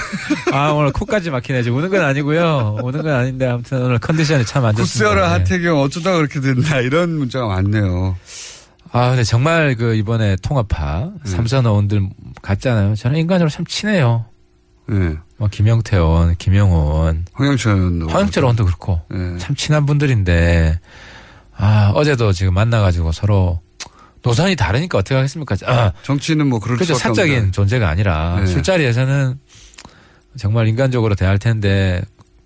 [0.53, 1.63] 아 오늘 코까지 막히네.
[1.63, 2.79] 지금 우는 건 아니고요.
[2.83, 5.11] 우는 건 아닌데 아무튼 오늘 컨디션이 참 안 좋습니다.
[5.11, 5.33] 굳세어라 네.
[5.39, 6.81] 하태경 어쩌다 그렇게 된다.
[6.81, 8.17] 이런 문자가 많네요.
[8.93, 11.31] 아, 근데 정말 그 이번에 통합파 네.
[11.31, 12.09] 삼선 의원들
[12.43, 12.95] 같잖아요.
[12.95, 14.27] 저는 인간적으로 참 친해요.
[14.91, 15.17] 예.
[15.39, 18.09] 뭐 김영태 의원, 김영호 의원, 황영철 의원도.
[18.09, 19.39] 황영철 의원도 그렇고 예.
[19.39, 20.79] 참 친한 분들인데
[21.57, 23.61] 아 어제도 지금 만나가지고 서로
[24.23, 25.57] 노선이 다르니까 어떻게 하겠습니까?
[25.67, 26.95] 아, 정치는 뭐 그럴 그렇죠.
[26.95, 27.51] 사적인 없는데.
[27.53, 28.47] 존재가 아니라 네.
[28.47, 29.39] 술자리에서는
[30.37, 32.03] 정말 인간적으로 대할 텐데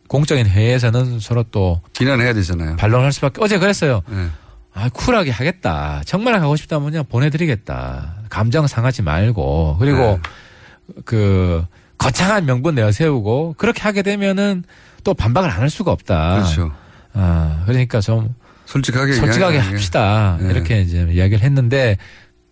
[0.08, 2.76] 공적인 회의에서는 서로 또 비난해야 되잖아요.
[2.76, 4.02] 반론할 수밖에 어제 그랬어요.
[4.10, 4.26] 예.
[4.72, 6.02] 아, 쿨하게 하겠다.
[6.06, 8.14] 정말 가고 싶다면 그냥 보내드리겠다.
[8.28, 9.76] 감정 상하지 말고.
[9.80, 10.20] 그리고
[11.04, 11.64] 그
[11.98, 14.64] 거창한 명분 내세우고 그렇게 하게 되면은
[15.04, 16.34] 또 반박을 안 할 수가 없다.
[16.34, 16.72] 그렇죠.
[17.12, 18.34] 아, 그러니까 좀
[18.66, 19.58] 솔직하게 솔직하게.
[19.58, 20.38] 합시다.
[20.40, 20.50] 네.
[20.50, 21.96] 이렇게 이제 이야기를 했는데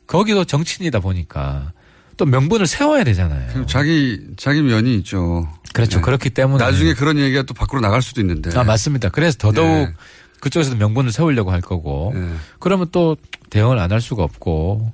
[0.07, 1.73] 거기도 정치인이다 보니까
[2.17, 3.67] 또 명분을 세워야 되잖아요.
[3.67, 5.49] 자기 자기 면이 있죠.
[5.73, 5.99] 그렇죠.
[5.99, 6.03] 네.
[6.03, 8.51] 그렇기 때문에 나중에 그런 얘기가 또 밖으로 나갈 수도 있는데.
[8.59, 9.09] 아 맞습니다.
[9.11, 9.93] 그래서 더더욱 네.
[10.41, 12.29] 그쪽에서도 명분을 세우려고 할 거고 예.
[12.61, 13.17] 그러면 또
[13.51, 14.93] 대응을 안 할 수가 없고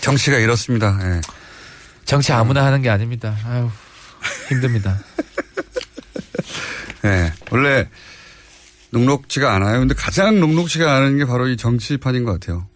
[0.00, 0.98] 정치가 이렇습니다.
[1.02, 1.20] 예.
[2.04, 3.36] 정치 아무나 하는 게 아닙니다.
[3.46, 3.70] 아유
[4.48, 4.98] 힘듭니다.
[7.04, 7.32] 예.
[7.50, 7.88] 원래
[8.90, 9.80] 녹록지가 않아요.
[9.80, 12.66] 근데 가장 녹록지가 않은 게 바로 이 정치판인 것 같아요.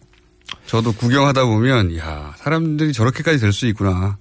[0.65, 4.17] 저도 구경하다 보면 야 사람들이 저렇게까지 될 수 있구나.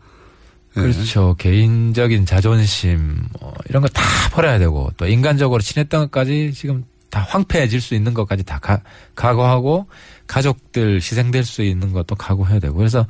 [0.77, 0.81] 예.
[0.83, 1.35] 그렇죠.
[1.38, 7.81] 개인적인 자존심 뭐 이런 거 다 버려야 되고 또 인간적으로 친했던 것까지 지금 다 황폐해질
[7.81, 8.83] 수 있는 것까지 다 가,
[9.14, 9.88] 각오하고
[10.27, 13.07] 가족들 희생될 수 있는 것도 각오해야 되고 그래서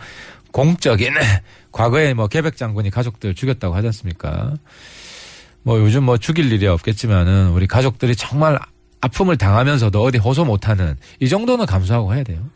[0.52, 1.14] 공적인
[1.72, 4.54] 과거에 뭐 계백 장군이 가족들 죽였다고 하지 않습니까?
[5.62, 8.58] 뭐 요즘 뭐 죽일 일이 없겠지만은 우리 가족들이 정말
[9.00, 12.48] 아픔을 당하면서도 어디 호소 못하는 이 정도는 감수하고 해야 돼요.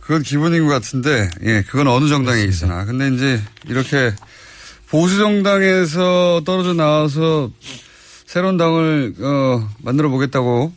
[0.00, 2.84] 그건 기본인 것 같은데, 예, 그건 어느 정당에 있으나.
[2.84, 4.12] 근데 이제 이렇게
[4.88, 7.50] 보수 정당에서 떨어져 나와서
[8.26, 10.72] 새로운 당을 어, 만들어 보겠다고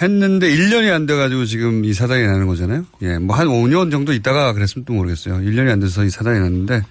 [0.00, 2.84] 했는데 1년이 안 돼가지고 지금 이 사단이 나는 거잖아요.
[3.02, 5.36] 예, 뭐 한 5년 정도 있다가 그랬으면 또 모르겠어요.
[5.36, 6.82] 1년이 안 돼서 이 사단이 났는데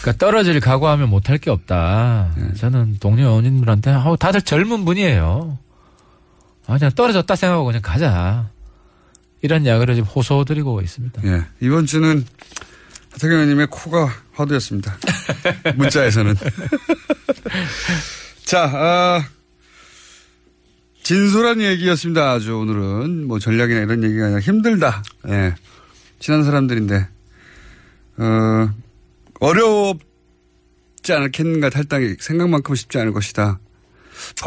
[0.00, 2.32] 그러니까 떨어질 각오하면 못할 게 없다.
[2.36, 2.54] 네.
[2.54, 5.58] 저는 동료 의원님들한테 아우 다들 젊은 분이에요.
[6.66, 8.48] 아 그냥 떨어졌다 생각하고 그냥 가자.
[9.42, 11.22] 이런 이야기를 지금 호소드리고 있습니다.
[11.24, 12.24] 예, 이번 주는 하
[13.18, 14.96] 태경 의원님의 코가 화두였습니다.
[15.76, 16.34] 문자에서는.
[18.44, 19.28] 자, 아,
[21.02, 22.30] 진솔한 얘기였습니다.
[22.32, 25.02] 아주 오늘은 뭐 전략이나 이런 얘기가 아니라 힘들다.
[25.28, 25.54] 예,
[26.18, 27.08] 친한 사람들인데
[28.18, 28.70] 어,
[29.40, 33.58] 어렵지 않겠는가 탈당이 생각만큼 쉽지 않을 것이다.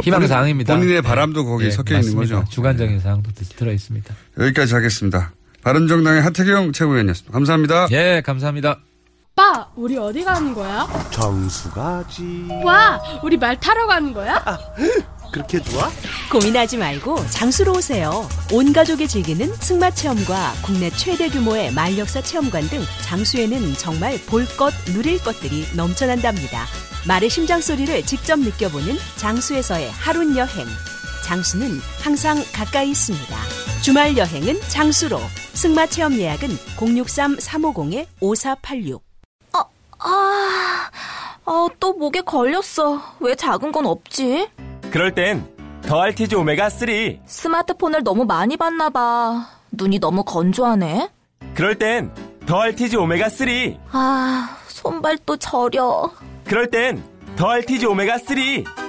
[0.03, 0.73] 희망 사항입니다.
[0.75, 1.01] 본인의 네.
[1.01, 2.39] 바람도 거기에 네, 섞여 있는 맞습니다.
[2.41, 2.51] 거죠.
[2.51, 4.15] 주관적인 사항도 들어 있습니다.
[4.39, 5.33] 여기까지 하겠습니다.
[5.63, 7.31] 바른정당의 하태경 최고위원이었습니다.
[7.33, 7.87] 감사합니다.
[7.91, 8.79] 예, 감사합니다.
[9.35, 10.87] 오빠, 우리 어디 가는 거야?
[11.09, 14.43] 정수 가지 와, 우리 말 타러 가는 거야?
[15.33, 15.89] 그렇게 좋아?
[16.31, 18.29] 고민하지 말고 장수로 오세요.
[18.51, 24.45] 온 가족이 즐기는 승마 체험과 국내 최대 규모의 말 역사 체험관 등 장수에는 정말 볼
[24.57, 26.65] 것, 누릴 것들이 넘쳐난답니다.
[27.07, 30.67] 말의 심장 소리를 직접 느껴보는 장수에서의 하룬 여행.
[31.23, 33.62] 장수는 항상 가까이 있습니다.
[33.83, 35.19] 주말 여행은 장수로.
[35.53, 39.01] 승마 체험 예약은 063-350-5486.
[40.05, 40.89] 아,
[41.45, 43.01] 아, 또 목에 걸렸어.
[43.19, 44.47] 왜 작은 건 없지?
[44.89, 45.45] 그럴 땐
[45.81, 46.87] 더알티지 오메가 3.
[47.25, 49.49] 스마트폰을 너무 많이 봤나 봐.
[49.71, 51.09] 눈이 너무 건조하네.
[51.53, 52.13] 그럴 땐
[52.45, 53.49] 더알티지 오메가 3.
[53.91, 56.09] 아, 손발도 저려.
[56.45, 57.03] 그럴 땐
[57.35, 58.37] 더알티지 오메가 3.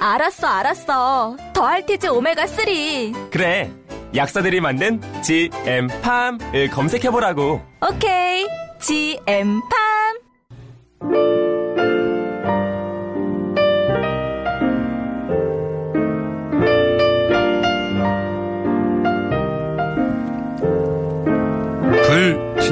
[0.00, 1.36] 알았어, 알았어.
[1.52, 2.64] 더알티즈 오메가 3.
[3.30, 3.70] 그래.
[4.14, 7.60] 약사들이 만든 GM팜을 검색해 보라고.
[7.80, 8.46] 오케이.
[8.80, 9.60] GM팜.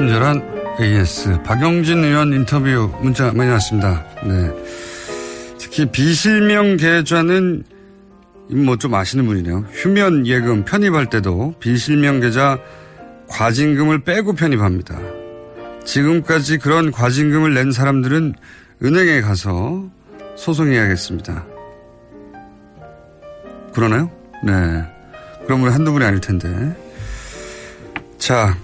[0.03, 4.03] 불친절한 AS 박영진 의원 인터뷰 문자 많이 왔습니다.
[4.23, 4.51] 네.
[5.73, 7.63] 특히 비실명 계좌는
[8.51, 9.65] 뭐 좀 아시는 분이네요.
[9.71, 12.59] 휴면 예금 편입할 때도 비실명 계좌
[13.27, 14.99] 과징금을 빼고 편입합니다.
[15.83, 18.35] 지금까지 그런 과징금을 낸 사람들은
[18.83, 19.89] 은행에 가서
[20.37, 21.43] 소송해야겠습니다.
[23.73, 24.11] 그러나요?
[24.45, 24.53] 네.
[25.45, 26.49] 그런 분이 한두 분이 아닐 텐데.
[28.19, 28.55] 자,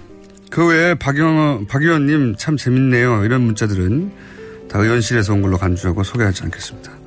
[0.48, 3.24] 그 외에 박영, 박 의원님 참 재밌네요.
[3.24, 4.12] 이런 문자들은
[4.70, 6.99] 다 의원실에서 온 걸로 간주하고 소개하지 않겠습니다.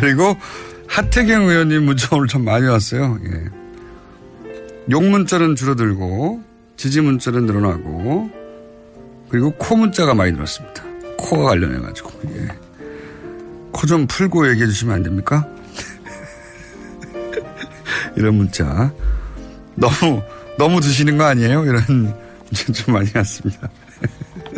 [0.00, 0.36] 그리고
[0.88, 3.18] 하태경 의원님 문자 오늘 참 많이 왔어요.
[3.24, 3.44] 예.
[4.90, 6.42] 욕 문자는 줄어들고
[6.76, 8.30] 지지 문자는 늘어나고
[9.28, 10.82] 그리고 코 문자가 많이 늘었습니다.
[11.18, 12.10] 코와 관련해가지고.
[12.36, 12.48] 예.
[13.72, 15.46] 코 좀 풀고 얘기해 주시면 안 됩니까?
[18.16, 18.92] 이런 문자.
[19.76, 20.22] 너무,
[20.58, 21.64] 너무 드시는 거 아니에요?
[21.64, 23.70] 이런 문자 좀 많이 왔습니다.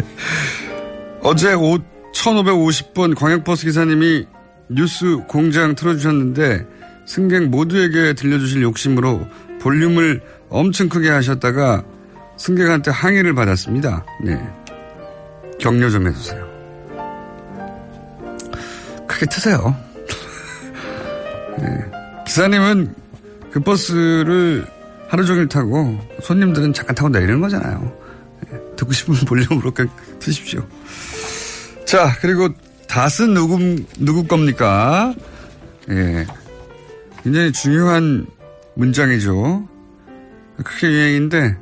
[1.22, 1.78] 어제 5,
[2.14, 4.26] 1550번 광역버스 기사님이
[4.75, 6.67] 뉴스 공장 틀어주셨는데
[7.07, 9.27] 승객 모두에게 들려주실 욕심으로
[9.61, 11.85] 볼륨을 엄청 크게 하셨다가
[12.37, 14.05] 승객한테 항의를 받았습니다.
[14.25, 14.41] 네.
[15.59, 16.47] 격려 좀 해주세요.
[19.07, 19.77] 크게 트세요.
[21.59, 21.85] 네.
[22.27, 22.95] 기사님은
[23.51, 24.67] 그 버스를
[25.09, 27.93] 하루 종일 타고 손님들은 잠깐 타고 내리는 거잖아요.
[28.51, 28.59] 네.
[28.77, 30.67] 듣고 싶은 볼륨으로 그냥 트십시오.
[31.85, 32.49] 자, 그리고
[32.92, 33.59] 닷은 누구,
[33.98, 35.14] 누구 겁니까?
[35.88, 36.26] 예.
[37.22, 38.26] 굉장히 중요한
[38.74, 39.66] 문장이죠.
[40.62, 41.57] 크게 유행인데,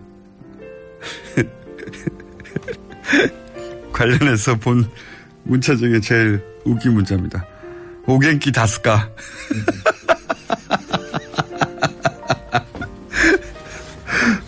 [3.94, 4.90] 관련해서 본
[5.44, 7.46] 문자 중에 제일 웃긴 문자입니다.
[8.06, 9.08] 오겐키 다스까.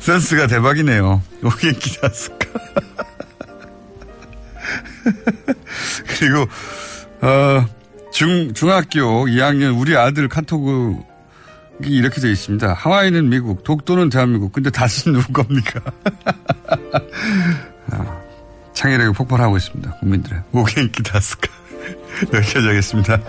[0.00, 1.22] 센스가 대박이네요.
[1.44, 2.48] 오겐키 다스까.
[6.06, 6.46] 그리고
[7.20, 7.66] 어,
[8.12, 10.96] 중 중학교 2학년 우리 아들 카톡이
[11.84, 12.74] 이렇게 되어 있습니다.
[12.74, 14.52] 하와이는 미국, 독도는 대한민국.
[14.52, 15.80] 근데 다시 누구 겁니까?
[17.90, 18.20] 아,
[18.72, 19.98] 창의력이 폭발하고 있습니다.
[19.98, 21.48] 국민들의 오겐키 다스카
[22.34, 23.20] 여기까지 하겠습니다.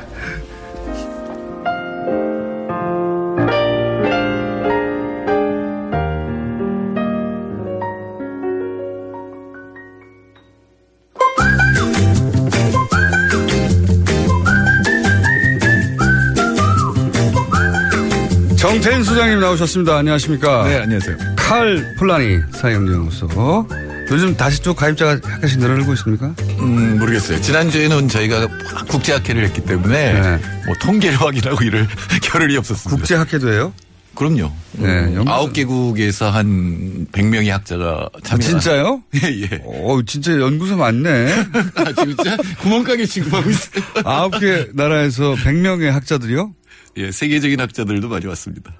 [18.74, 19.98] 정태인 소장님 나오셨습니다.
[19.98, 20.64] 안녕하십니까?
[20.68, 21.16] 네, 안녕하세요.
[21.36, 23.68] 칼 폴라니 사회경제연구소
[24.10, 26.34] 요즘 다시 또 가입자가 약간씩 늘어나고 있습니까?
[26.58, 27.40] 음, 모르겠어요.
[27.40, 28.48] 지난주에는 저희가
[28.90, 30.40] 국제학회를 했기 때문에 네.
[30.66, 31.88] 뭐 통계를 확인하고 이럴
[32.24, 32.98] 겨를이 없었습니다.
[32.98, 33.74] 국제학회도 해요?
[34.16, 34.52] 그럼요.
[34.74, 38.42] 네, 음, 아홉 개국에서 한 100명의 학자가 참여.
[38.42, 39.04] 진짜요?
[39.24, 39.62] 예, 예.
[39.66, 41.32] 어, 진짜 연구소 많네.
[41.78, 42.38] 아, 진짜?
[42.60, 43.84] 구멍가게 취급하고 있어요.
[44.04, 46.54] 아홉 개 나라에서 100명의 학자들이요?
[46.98, 48.74] 예, 세계적인 학자들도 많이 왔습니다.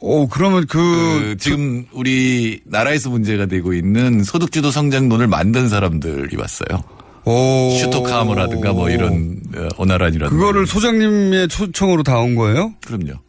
[0.00, 6.84] 오, 그러면 그, 그 지금 우리 나라에서 문제가 되고 있는 소득주도 성장론을 만든 사람들이 왔어요.
[7.24, 7.76] 오.
[7.80, 10.30] 슈토카모라든가 뭐 이런 어, 오나란이라든가.
[10.30, 12.74] 그거를 소장님의 초청으로 다 온 거예요?
[12.86, 13.20] 그럼요.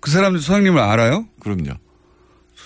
[0.00, 1.26] 그 사람들 소장님을 알아요?
[1.40, 1.70] 그럼요.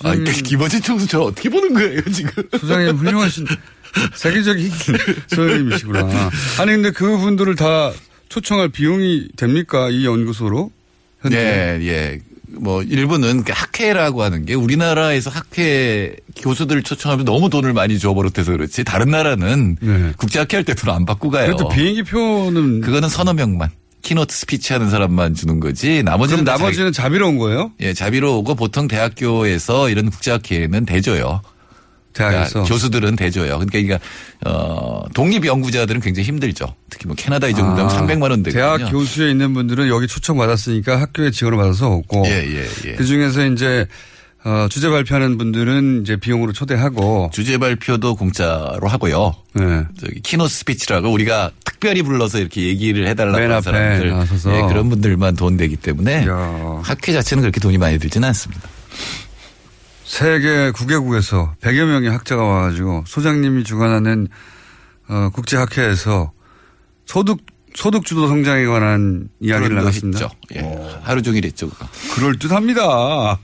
[0.04, 2.30] 아, 그 김원진 총수 저 어떻게 보는 거예요, 지금?
[2.58, 3.46] 소장님 훌륭하신
[4.14, 4.70] 세계적인
[5.28, 6.30] 소장님이시구나.
[6.58, 7.92] 아니 근데 그분들을 다
[8.28, 10.70] 초청할 비용이 됩니까 이 연구소로?
[11.22, 11.38] 현재?
[11.80, 12.18] 예, 예.
[12.54, 18.52] 뭐 일부는 그 학회라고 하는 게 우리나라에서 학회 교수들을 초청하면 너무 돈을 많이 줘 버릇해서
[18.52, 20.12] 그렇지 다른 나라는 네.
[20.18, 21.46] 국제 학회 할 때 돈 안 받고 가요.
[21.46, 23.70] 그래도 비행기 표는 그거는 서너 명만
[24.02, 27.70] keynote speech 하는 사람만 주는 거지 나머지는 그럼 나머지는 자비로 온 거예요?
[27.80, 31.40] 예, 자비로 오고 보통 대학교에서 이런 국제 학회는 대줘요.
[32.12, 32.50] 대학에서.
[32.50, 33.60] 그러니까 교수들은 대줘요.
[33.70, 33.98] 그러니까,
[34.44, 36.74] 어, 독립 연구자들은 굉장히 힘들죠.
[36.90, 38.64] 특히 뭐 캐나다 이 정도면 300만 원 되거든요.
[38.64, 42.24] 아, 대학 교수에 있는 분들은 여기 초청 받았으니까 학교에 지원을 받아서 오고.
[42.26, 42.92] 예, 예, 예.
[42.94, 43.86] 그 중에서 이제
[44.44, 47.30] 어, 주제 발표하는 분들은 이제 비용으로 초대하고.
[47.32, 49.34] 주제 발표도 공짜로 하고요.
[49.54, 49.84] 네.
[50.00, 54.08] 저기 keynote speech라고 우리가 특별히 불러서 이렇게 얘기를 해달라고 맨 하는 사람들.
[54.54, 56.80] 예, 그런 분들만 돈 내기 때문에 야.
[56.82, 58.68] 학회 자체는 그렇게 돈이 많이 들지는 않습니다.
[60.12, 64.28] 세계 9개국에서 100여 명의 학자가 와가지고 소장님이 주관하는
[65.08, 66.32] 어, 국제학회에서
[67.06, 67.38] 소득
[67.74, 70.28] 소득 주도 성장에 관한 이야기를 나눴습니다.
[70.56, 70.78] 예.
[71.00, 71.70] 하루 종일 했죠.
[71.70, 71.88] 그거.
[72.14, 73.38] 그럴 듯합니다.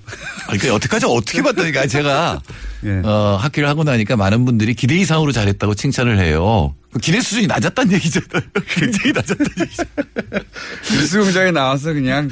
[0.44, 2.42] 그러니까 여태까지 어떻게 봤다니까 제가
[2.84, 3.00] 예.
[3.02, 6.74] 어, 학회를 하고 나니까 많은 분들이 기대 이상으로 잘했다고 칭찬을 해요.
[6.92, 8.42] 그 기대 수준이 낮았다는 얘기잖아요.
[8.68, 10.44] 굉장히 낮았다는 얘기잖아요.
[10.92, 12.28] 뉴스 공장에 나와서 그냥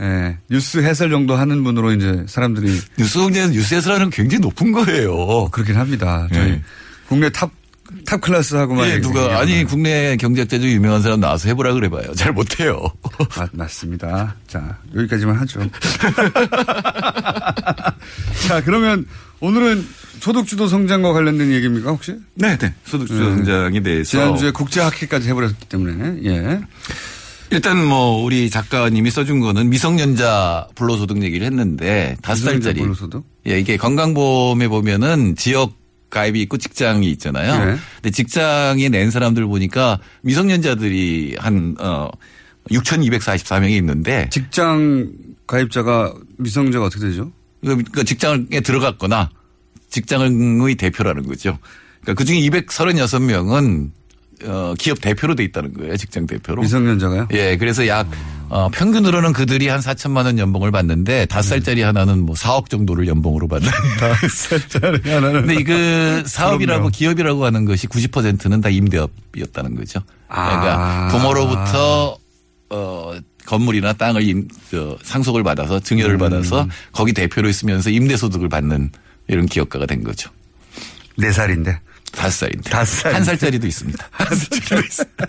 [0.00, 5.48] 예, 뉴스 해설 정도 하는 분으로 이제 사람들이 뉴스 공장에서 뉴스 해설하는 굉장히 높은 거예요.
[5.50, 6.28] 그렇긴 합니다.
[6.32, 6.62] 저희 예.
[7.08, 7.50] 국내 top,
[8.06, 8.88] top class하고만.
[8.88, 12.14] 예, 누가 아니 국내 경제학자 중 유명한 사람 나와서 해보라 그래봐요.
[12.14, 12.80] 잘 못해요.
[13.36, 14.36] 맞, 맞습니다.
[14.46, 15.60] 자, 여기까지만 하죠.
[18.46, 19.04] 자, 그러면
[19.40, 19.84] 오늘은
[20.20, 22.16] 소득주도 성장과 관련된 얘기입니까, 혹시?
[22.34, 22.74] 네, 네.
[22.84, 23.30] 소득주도 네.
[23.36, 26.60] 성장에 대해서 지난주에 국제학회까지 해버렸기 때문에, 예.
[27.50, 33.24] 일단 뭐 우리 작가님이 써준 거는 미성년자 불로소득 얘기를 했는데 다섯 살짜리 불로소득?
[33.46, 35.72] 예 이게 건강보험에 보면은 지역
[36.10, 37.64] 가입이 있고 직장이 있잖아요.
[37.64, 37.76] 네.
[37.96, 42.10] 근데 직장에 낸 사람들 보니까 미성년자들이 한 어.
[42.70, 45.10] 6,244명이 있는데 직장
[45.46, 47.32] 가입자가 미성자가 어떻게 되죠?
[47.92, 49.30] 그 직장에 들어갔거나
[49.90, 51.58] 직장의 대표라는 거죠.
[52.02, 53.90] 그러니까 그 중에 236명은
[54.44, 55.96] 어, 기업 대표로 돼 있다는 거예요.
[55.96, 56.62] 직장 대표로.
[56.62, 57.28] 미성년자가요?
[57.32, 58.08] 예, 그래서 약
[58.48, 63.48] 어, 평균으로는 그들이 한 4천만 원 연봉을 받는데 다섯 살짜리 하나는 뭐 4억 정도를 연봉으로
[63.48, 63.68] 받는.
[64.00, 65.46] 다섯 살짜리 하나는.
[65.46, 66.90] 근데 이그 사업이라고 그럼요.
[66.90, 70.00] 기업이라고 하는 것이 90%는 다 임대업이었다는 거죠.
[70.28, 71.08] 그러니까 아.
[71.08, 72.18] 부모로부터
[72.70, 73.14] 어
[73.46, 76.18] 건물이나 땅을 임, 저, 상속을 받아서 증여를 음.
[76.18, 78.90] 받아서 거기 대표로 있으면서 임대소득을 받는
[79.26, 80.30] 이런 기업가가 된 거죠.
[81.16, 81.80] 네 살인데.
[82.12, 82.70] 다섯 살인데.
[82.70, 83.14] 다섯 살인데.
[83.14, 84.08] 한 살짜리도 있습니다.
[84.10, 85.26] 한 살짜리도 있습니다.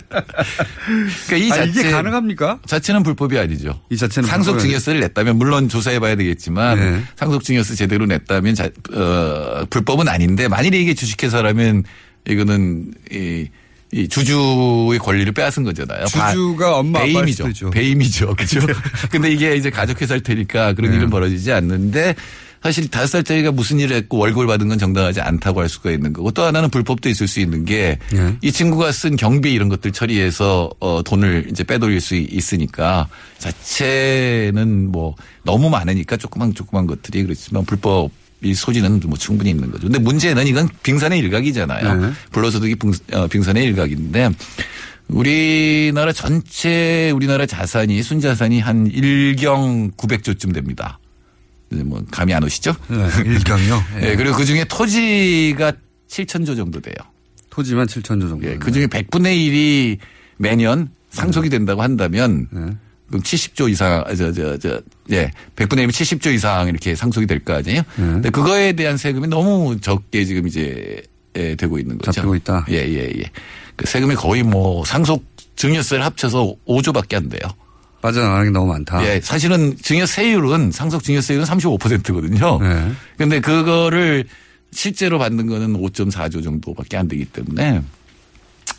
[1.26, 2.58] 그러니까 이 아, 자체 이게 가능합니까?
[2.66, 3.80] 자체는 불법이 아니죠.
[3.90, 7.02] 이 자체는 상속 불법이 증여세를 냈다면 물론 조사해 봐야 되겠지만 네.
[7.16, 11.84] 상속 증여세 제대로 냈다면 자, 어, 불법은 아닌데 만일에 이게 주식회사라면
[12.28, 13.48] 이거는 이,
[13.92, 16.06] 이 주주의 권리를 빼앗은 거잖아요.
[16.06, 17.70] 주주가 엄마, 배임이죠.
[17.70, 18.34] 배임이죠.
[18.36, 18.60] 그죠?
[19.10, 20.96] 근데 이게 이제 가족회사일 테니까 그런 네.
[20.96, 22.14] 일은 벌어지지 않는데
[22.62, 26.30] 사실 다섯 살짜리가 무슨 일을 했고 월급을 받은 건 정당하지 않다고 할 수가 있는 거고
[26.30, 27.96] 또 하나는 불법도 있을 수 있는 게이
[28.42, 28.50] 네.
[28.50, 35.70] 친구가 쓴 경비 이런 것들 처리해서 어 돈을 이제 빼돌릴 수 있으니까 자체는 뭐 너무
[35.70, 38.10] 많으니까 조그만 조그만 것들이 그렇지만 불법
[38.42, 39.84] 이 소지는 뭐 충분히 있는 거죠.
[39.84, 41.94] 근데 문제는 이건 빙산의 일각이잖아요.
[42.00, 42.10] 네.
[42.32, 44.30] 불로소득이 빙- 어, 빙산의 일각인데
[45.08, 50.98] 우리나라 전체 우리나라 자산이 순자산이 한 1경 900조쯤 됩니다.
[51.70, 52.74] 뭐 감이 안 오시죠?
[52.88, 53.82] 네, 일경요.
[54.02, 55.72] 예, 그리고 그 중에 토지가
[56.08, 56.94] 7천조 정도 돼요.
[57.50, 58.46] 토지만 7천조 정도.
[58.48, 59.98] 예, 그 중에 100분의 1이
[60.38, 62.60] 매년 상속이 된다고 한다면 네.
[63.08, 67.40] 그럼 70조 이상, 아, 저, 저, 저, 예, 100분의 1이면 70조 이상 이렇게 상속이 될
[67.40, 67.82] 거 아니에요?
[67.96, 68.04] 네.
[68.04, 71.02] 근데 그거에 대한 세금이 너무 적게 지금 이제
[71.36, 72.12] 예, 되고 있는 거죠.
[72.12, 72.66] 잡히고 있다.
[72.70, 73.22] 예, 예, 예.
[73.76, 75.24] 그 세금이 거의 뭐 상속
[75.56, 77.42] 증여세를 합쳐서 5조밖에 안 돼요.
[78.00, 79.04] 빠져나가는 게 너무 많다.
[79.06, 82.58] 예, 사실은 증여세율은 상속 증여세율은 35%거든요.
[82.60, 82.92] 네.
[83.16, 84.24] 근데 그거를
[84.72, 87.82] 실제로 받는 거는 5.4조 정도밖에 안 되기 때문에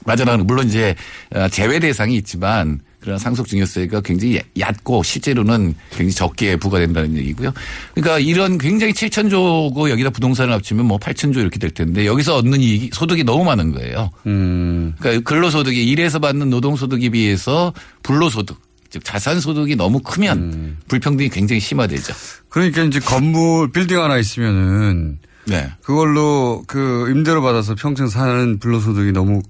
[0.06, 0.96] 맞아나가는 물론 이제
[1.36, 7.52] 어, 제외 대상이 있지만 그런 상속 증여세가 굉장히 얕고 실제로는 굉장히 적게 부과된다는 얘기고요.
[7.96, 12.92] 그러니까 이런 굉장히 7천조고 여기다 부동산을 합치면 뭐 8천조 이렇게 될 텐데 여기서 얻는 이익이
[12.94, 14.12] 소득이 너무 많은 거예요.
[14.28, 14.94] 음.
[15.00, 18.58] 그러니까 근로소득이 일해서 받는 노동소득에 비해서 불로소득
[18.92, 20.78] 즉 자산 소득이 너무 크면 음.
[20.90, 22.14] 불평등이 굉장히 심화되죠.
[22.50, 25.72] 그러니까 이제 건물 빌딩 하나 있으면은 네.
[25.82, 29.42] 그걸로 그 임대로 받아서 평생 사는 불로소득이 너무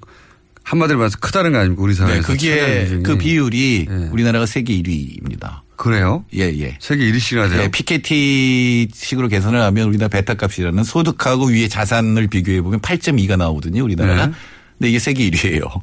[0.64, 3.02] 한마디로 말해서 크다는 거 아닙니까 우리 사회에서 네, 그게.
[3.04, 4.10] 그 비율이 네.
[4.12, 5.62] 우리나라가 세계 1위입니다.
[5.76, 6.24] 그래요?
[6.36, 6.78] 예, 예.
[6.80, 7.62] 세계 1위씩이나 돼요.
[7.62, 14.28] 네, PKT 식으로 계산을 하면 우리나라 베타값이라는 소득하고 위에 자산을 비교해 보면 8.2가 나오거든요, 우리나라가.
[14.28, 14.34] 네.
[14.78, 15.82] 근데 이게 세계 1위예요.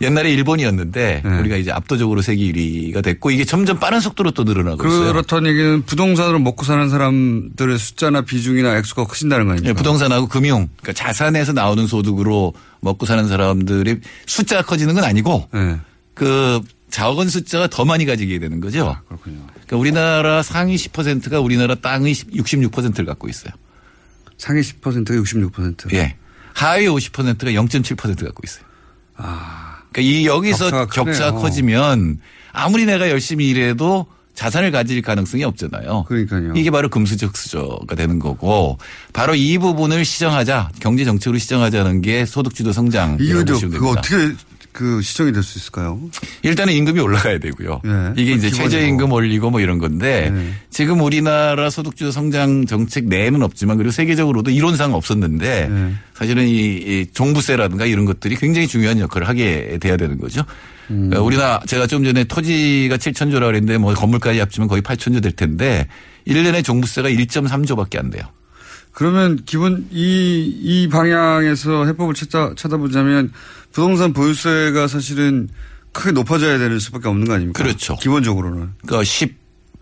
[0.00, 1.38] 옛날에 일본이었는데 네.
[1.38, 5.12] 우리가 이제 압도적으로 세계 1위가 됐고 이게 점점 빠른 속도로 또 늘어나고 있어요.
[5.12, 9.70] 그렇다는 얘기는 부동산으로 먹고 사는 사람들의 숫자나 비중이나 액수가 크신다는 거 아닙니까?
[9.70, 15.78] 예, 부동산하고 금융, 그러니까 자산에서 나오는 소득으로 먹고 사는 사람들이 숫자가 커지는 건 아니고 네.
[16.14, 18.96] 그 자원 숫자가 더 많이 가지게 되는 거죠.
[19.08, 19.38] 그렇군요.
[19.52, 23.52] 그러니까 우리나라 상위 10%가 우리나라 땅의 66%를 갖고 있어요.
[24.38, 25.94] 상위 10%가 66%.
[25.94, 26.16] 예.
[26.54, 28.64] 하위 50%가 0.7% 갖고 있어요.
[29.16, 29.65] 아,
[29.96, 31.32] 그러니까 이 여기서 격차가 격차가.
[31.40, 32.18] 커지면
[32.52, 36.04] 아무리 내가 열심히 일해도 자산을 가질 가능성이 없잖아요.
[36.06, 36.52] 그러니까요.
[36.54, 38.76] 이게 바로 금수저 수저가 되는 거고
[39.14, 43.16] 바로 이 부분을 시정하자 경제 정책으로 시정하자는 게 소득주도 성장.
[43.18, 44.34] 이거 그거 어떻게
[44.76, 45.98] 그 시정이 될 수 있을까요?
[46.42, 47.80] 일단은 임금이 올라가야 되고요.
[47.82, 48.12] 네.
[48.16, 48.68] 이게 이제 기본이고.
[48.68, 50.52] 최저임금 올리고 뭐 이런 건데 네.
[50.68, 55.94] 지금 우리나라 소득주도 성장 정책 내에는 없지만 그리고 세계적으로도 이론상 없었는데 네.
[56.14, 60.42] 사실은 이, 이 종부세라든가 이런 것들이 굉장히 중요한 역할을 하게 돼야 되는 거죠.
[60.90, 61.08] 음.
[61.08, 65.88] 그러니까 우리나라 제가 좀 전에 토지가 7천조라 그랬는데 뭐 건물까지 합치면 거의 8천조 될 텐데
[66.28, 68.24] 1년에 종부세가 1.3조밖에 안 돼요.
[68.92, 73.30] 그러면 기본 이, 이 방향에서 해법을 찾아, 찾아보자면
[73.76, 75.50] 부동산 보유세가 사실은
[75.92, 77.62] 크게 높아져야 되는 수밖에 없는 거 아닙니까?
[77.62, 77.94] 그렇죠.
[77.96, 78.70] 기본적으로는.
[78.86, 79.02] 그러니까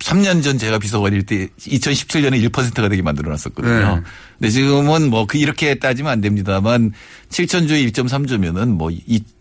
[0.00, 3.94] 13년 전 제가 비서관일 때 2017년에 1%가 되게 만들어 놨었거든요.
[3.96, 4.02] 네.
[4.40, 6.90] 근데 지금은 뭐 그 이렇게 따지면 안 됩니다만
[7.30, 8.90] 7천조에 1.3조면은 뭐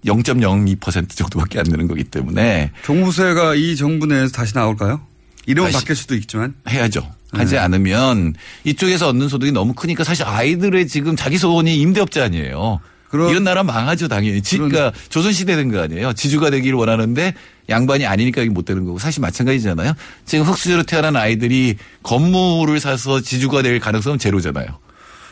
[0.06, 5.02] 0.02% 정도밖에 안 되는 거기 때문에 종부세가 이 정부 내에서 다시 나올까요?
[5.48, 6.54] 이름은 바뀔 수도 있지만.
[6.70, 7.12] 해야죠.
[7.32, 8.36] 하지 않으면
[8.66, 12.80] 이쪽에서 얻는 소득이 너무 크니까 사실 아이들의 지금 자기 소원이 임대업자 아니에요.
[13.30, 14.42] 이런 나라 망하죠 당연히.
[14.42, 16.14] 지- 그러니까 조선시대 된 거 아니에요.
[16.14, 17.34] 지주가 되기를 원하는데
[17.70, 19.94] 양반이 아니니까 이게 못 되는 거고 사실 마찬가지잖아요.
[20.26, 24.68] 지금 흑수저로 태어난 아이들이 건물을 사서 지주가 될 가능성은 제로잖아요.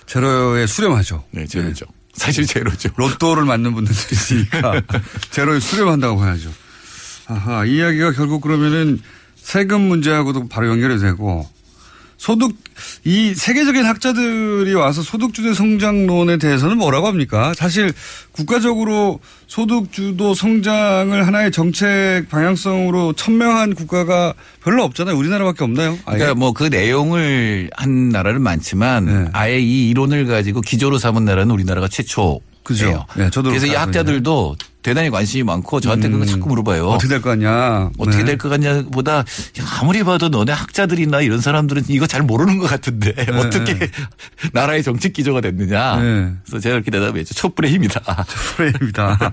[0.08, 1.24] 제로에 수렴하죠.
[1.32, 1.86] 네, 제로죠.
[2.14, 2.90] 사실 제로죠.
[2.98, 4.82] 로또를 맞는 분들도 있으니까
[5.32, 6.52] 제로에 수렴한다고 봐야죠.
[7.28, 9.00] 아하, 이 이야기가 결국 그러면은
[9.36, 11.50] 세금 문제하고도 바로 연결이 되고
[12.22, 12.56] 소득
[13.04, 17.52] 이 세계적인 학자들이 와서 소득주도 성장론에 대해서는 뭐라고 합니까?
[17.56, 17.92] 사실
[18.32, 25.18] 국가적으로 소득주도 성장을 하나의 정책 방향성으로 천명한 국가가 별로 없잖아요.
[25.18, 25.98] 우리나라밖에 없나요?
[26.06, 26.20] 아예?
[26.20, 29.30] 그러니까 뭐 그 내용을 한 나라는 많지만 네.
[29.34, 32.38] 아예 이 이론을 가지고 기조로 삼은 나라는 우리나라가 최초예요.
[32.62, 33.08] 그죠.
[33.18, 36.88] 네, 저도 그래서 이 학자들도 대단히 관심이 많고 저한테 그거 자꾸 물어봐요.
[36.88, 37.92] 어떻게 될거 같냐?
[37.98, 38.26] 어떻게 네.
[38.26, 39.24] 될것 같냐 보다 야,
[39.80, 43.78] 아무리 봐도 너네 학자들이나 이런 사람들은 이거 잘 모르는 것 같은데 어떻게
[44.54, 45.98] 나라의 정책 기조가 됐느냐.
[45.98, 46.32] 네.
[46.46, 47.36] 그래서 제가 이렇게 대답했죠.
[47.36, 48.26] 촛불의 힘이다.
[48.56, 49.32] 프레임이다.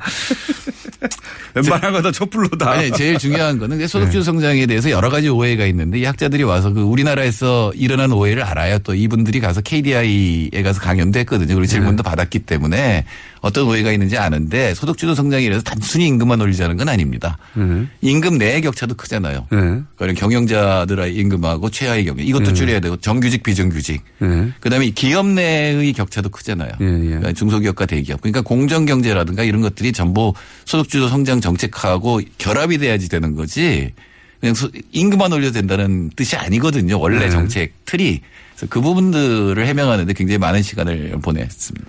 [1.55, 2.71] 웬만한 거다 촛불로다.
[2.71, 3.87] 아니, 제일 중요한 거는 네.
[3.87, 8.79] 소득주도 성장에 대해서 여러 가지 오해가 있는데 이 학자들이 와서 그 우리나라에서 일어난 오해를 알아요.
[8.81, 11.55] 또 이분들이 가서 KDI에 가서 강연도 했거든요.
[11.55, 12.11] 그리고 질문도 네.
[12.11, 13.05] 받았기 때문에
[13.41, 17.39] 어떤 오해가 있는지 아는데 소득주도 성장에 대해서 단순히 임금만 올리자는 건 아닙니다.
[17.55, 17.87] 네.
[18.01, 19.47] 임금 내의 격차도 크잖아요.
[19.51, 19.59] 네.
[19.97, 24.53] 그런 경영자들의 임금하고 최하의 경영 이것도 줄여야 되고 정규직 비정규직 네.
[24.61, 26.71] 그다음에 이 기업 내의 격차도 크잖아요.
[26.81, 27.01] 예, 예.
[27.07, 28.21] 그러니까 중소기업과 대기업.
[28.21, 30.35] 그러니까 공정 경제라든가 이런 것들이 전부
[30.65, 33.93] 소득주도 성장 정책하고 결합이 돼야지 되는 거지.
[34.41, 36.99] 그냥 소- 임금만 올려도 된다는 뜻이 아니거든요.
[37.01, 37.31] 원래 네.
[37.31, 38.21] 정책 틀이.
[38.55, 41.87] 그래서 그 부분들을 해명하는데 굉장히 많은 시간을 보냈습니다.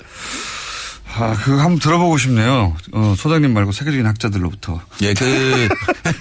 [1.20, 2.76] 아, 그거 한번 들어보고 싶네요.
[2.94, 4.82] 어, 소장님 말고 세계적인 학자들로부터.
[5.02, 5.68] 예, 그,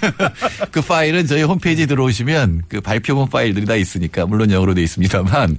[0.71, 5.57] 그 파일은 저희 홈페이지에 들어오시면 그 발표문 파일들이 다 있으니까 물론 영어로 돼 있습니다만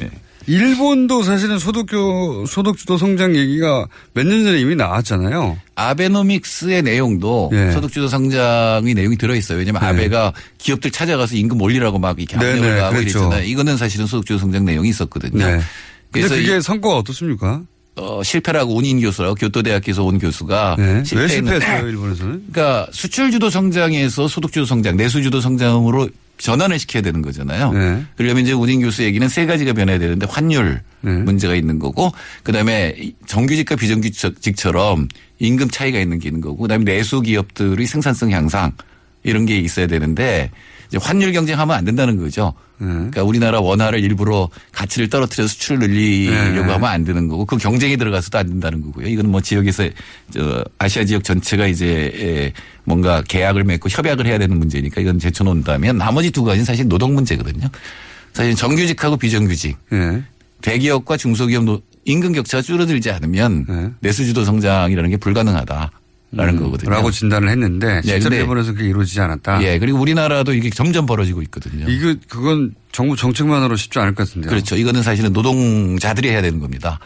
[0.00, 0.10] 예.
[0.48, 5.56] 일본도 사실은 소득교, 소득주도 성장 얘기가 몇 년 전에 이미 나왔잖아요.
[5.76, 7.70] 아베노믹스의 내용도 예.
[7.70, 9.58] 소득주도 성장의 내용이 들어있어요.
[9.58, 9.86] 왜냐하면 네.
[9.88, 13.18] 아베가 기업들 찾아가서 임금 올리라고 막 이렇게 네, 압력을 네, 가하고 그랬죠.
[13.20, 13.44] 이랬잖아요.
[13.44, 15.46] 이거는 사실은 소득주도 성장 내용이 있었거든요.
[15.46, 15.52] 네.
[15.52, 17.62] 근데 그래서 그게 이- 성과가 어떻습니까?
[17.96, 20.84] 어, 실패라고 운인 교수라고 교토대학교에서 온 교수가 네.
[20.84, 22.44] 왜 실패했는데 실패했어요, 일본에서는?
[22.50, 27.72] 그러니까 수출주도 성장에서 소득주도 성장, 내수주도 성장으로 전환을 시켜야 되는 거잖아요.
[27.72, 28.02] 네.
[28.16, 31.12] 그러려면 이제 우진 교수 얘기는 세 가지가 변해야 되는데 환율 네.
[31.12, 32.10] 문제가 있는 거고
[32.42, 38.72] 그다음에 이 정규직과 비정규직처럼 임금 차이가 있는 게 있는 거고 그다음에 내수 기업들의 생산성 향상
[39.22, 40.50] 이런 게 있어야 되는데
[41.00, 42.54] 환율 경쟁하면 안 된다는 거죠.
[42.78, 42.86] 네.
[42.88, 46.72] 그러니까 우리나라 원화를 일부러 가치를 떨어뜨려서 수출을 늘리려고 네.
[46.72, 49.06] 하면 안 되는 거고 그 경쟁이 들어가서도 안 된다는 거고요.
[49.06, 49.88] 이건 뭐 지역에서
[50.32, 52.52] 저 아시아 지역 전체가 이제 에
[52.84, 57.68] 뭔가 계약을 맺고 협약을 해야 되는 문제니까 이건 제쳐놓는다면 나머지 두 가지는 사실 노동 문제거든요.
[58.32, 60.22] 사실 정규직하고 비정규직 예.
[60.62, 63.90] 대기업과 중소기업 노- 임금 격차가 줄어들지 않으면 네.
[64.00, 65.90] 내수주도 성장이라는 게 불가능하다
[66.34, 66.88] 라는 거거든요.
[66.88, 69.62] 음, 라고 진단을 했는데 네, 실제로 근데- 일본에서 그게 이루어지지 않았다.
[69.64, 71.86] 예, 그리고 우리나라도 이게 점점 벌어지고 있거든요.
[71.88, 74.48] 이거 그건 정부 정책만으로 쉽지 않을 것 같은데요.
[74.50, 74.76] 그렇죠.
[74.76, 76.98] 이거는 사실은 노동자들이 해야 되는 겁니다.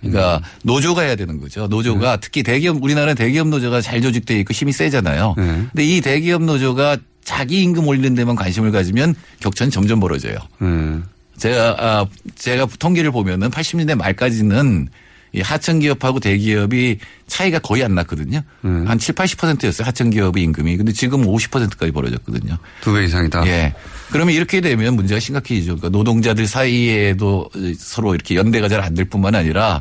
[0.00, 0.42] 그러니까 음.
[0.64, 1.66] 노조가 해야 되는 거죠.
[1.68, 5.34] 노조가 특히 대기업 우리나라 대기업 노조가 잘 조직돼 있고 힘이 세잖아요.
[5.36, 5.44] 네.
[5.70, 10.36] 근데 이 대기업 노조가 자기 임금 올리는 데만 관심을 가지면 격차는 점점 벌어져요.
[10.62, 10.98] 예.
[11.36, 14.88] 제가 아, 제가 통계를 보면은 80년대 말까지는
[15.34, 18.42] 이 하청 기업하고 대기업이 차이가 거의 안 났거든요.
[18.66, 18.84] 음.
[18.86, 19.86] 한 7, 80%였어요.
[19.86, 20.76] 하청 기업의 임금이.
[20.76, 22.58] 근데 지금 50%까지 벌어졌거든요.
[22.82, 23.46] 두 배 이상이다.
[23.46, 23.74] 예.
[24.10, 25.76] 그러면 이렇게 되면 문제가 심각해지죠.
[25.76, 29.80] 그러니까 노동자들 사이에도 서로 이렇게 연대가 잘 안 될 뿐만 아니라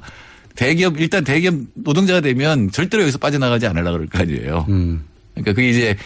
[0.56, 4.66] 대기업 일단 대기업 노동자가 되면 절대로 여기서 빠져나가지 않으려고 그럴 거 아니에요.
[4.70, 5.04] 음.
[5.34, 5.97] 그러니까 그게 이제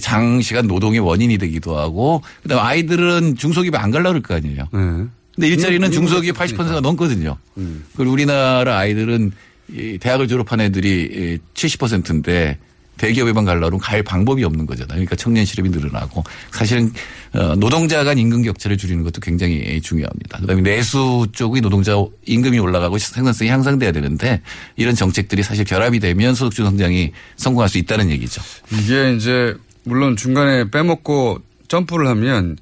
[0.00, 4.68] 장시간 노동의 원인이 되기도 하고 그다음에 아이들은 중소기업 안 가려고 그럴 거 아니에요.
[4.74, 5.06] 예.
[5.36, 7.36] 근데 일자리는 음, 중소기업 이건 80%가 넘거든요.
[7.58, 7.84] 음.
[7.94, 9.32] 그리고 우리나라 아이들은
[9.70, 12.58] 이 대학을 졸업한 애들이 70%인데
[12.96, 14.94] 대기업에만 가려면 갈 방법이 없는 거잖아요.
[14.94, 16.90] 그러니까 청년 실업이 늘어나고 사실은
[17.34, 20.38] 어, 노동자 간 임금 격차를 줄이는 것도 굉장히 중요합니다.
[20.38, 21.92] 그다음에 내수 쪽의 노동자
[22.24, 24.40] 임금이 올라가고 생산성이 향상돼야 되는데
[24.76, 28.40] 이런 정책들이 사실 결합이 되면 소득주도 성장이 성공할 수 있다는 얘기죠.
[28.72, 32.56] 이게 이제 물론 중간에 빼먹고 점프를 하면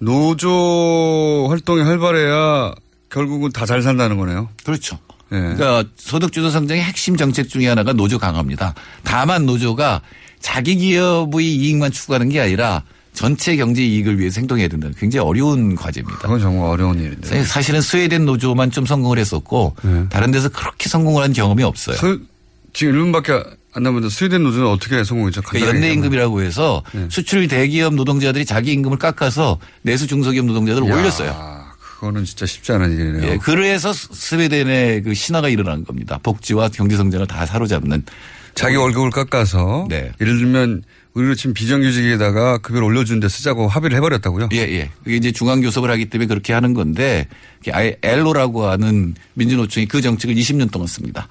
[0.00, 2.72] 노조 활동이 활발해야
[3.10, 4.48] 결국은 다 잘 산다는 거네요.
[4.64, 4.98] 그렇죠.
[5.32, 5.36] 예.
[5.36, 8.74] 그러니까 소득주도 성장의 핵심 정책 중에 하나가 노조 강화입니다.
[9.04, 10.00] 다만 노조가
[10.40, 12.82] 자기 기업의 이익만 추구하는 게 아니라
[13.12, 16.18] 전체 경제 이익을 위해서 행동해야 된다는 굉장히 어려운 과제입니다.
[16.20, 17.44] 그건 정말 어려운 일인데.
[17.44, 20.06] 사실은 스웨덴 노조만 좀 성공을 했었고 네.
[20.08, 21.96] 다른 데서 그렇게 성공을 한 경험이 없어요.
[21.96, 22.20] 스-
[22.72, 25.42] 지금 1분밖에 안 남았는데 스웨덴 노조는 어떻게 성공했죠?
[25.42, 27.06] 그러니까 연내 임금이라고 해서 네.
[27.08, 31.60] 수출 대기업 노동자들이 자기 임금을 깎아서 내수 중소기업 노동자들을 이야, 올렸어요.
[31.78, 33.32] 그거는 진짜 쉽지 않은 일이네요.
[33.32, 36.18] 예, 그래서 스- 스웨덴의 그 신화가 일어난 겁니다.
[36.22, 38.04] 복지와 경제 성장을 다 사로잡는
[38.54, 40.10] 자기 월급을 깎아서 네.
[40.20, 40.82] 예를 들면
[41.14, 44.48] 우리로 지금 비정규직에다가 급여를 올려주는데 쓰자고 합의를 해버렸다고요?
[44.52, 44.90] 예, 예.
[45.04, 47.26] 그게 이제 중앙교섭을 하기 때문에 그렇게 하는 건데,
[47.72, 51.28] 아예 엘로라고 하는 민주노총이 그 정책을 20년 동안 씁니다.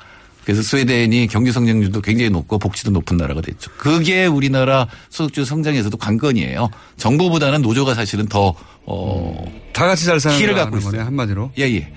[0.50, 3.70] 그래서 스웨덴이 경제 성장률도 굉장히 높고 복지도 높은 나라가 됐죠.
[3.78, 6.72] 그게 우리나라 소득주 성장에서도 관건이에요.
[6.98, 10.94] 정부보다는 노조가 사실은 더, 어, 다 같이 잘 사는 키를 갖고 있어요.
[10.94, 11.52] 거네, 한마디로.
[11.60, 11.92] 예, 예.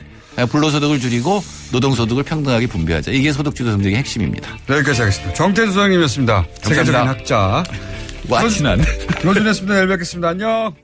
[0.51, 1.43] 불로소득을 줄이고
[1.73, 3.13] 노동소득을 평등하게 분배하자.
[3.13, 4.51] 이게 소득주도 성장의 핵심입니다.
[4.69, 5.33] 여기까지 하겠습니다.
[5.33, 6.47] 정태수 소장님이었습니다.
[6.61, 7.65] 세계적인 학자.
[8.29, 8.83] 와, 친한.
[9.25, 9.75] 노준이었습니다.
[9.77, 10.29] 내일 뵙겠습니다.
[10.29, 10.75] 안녕.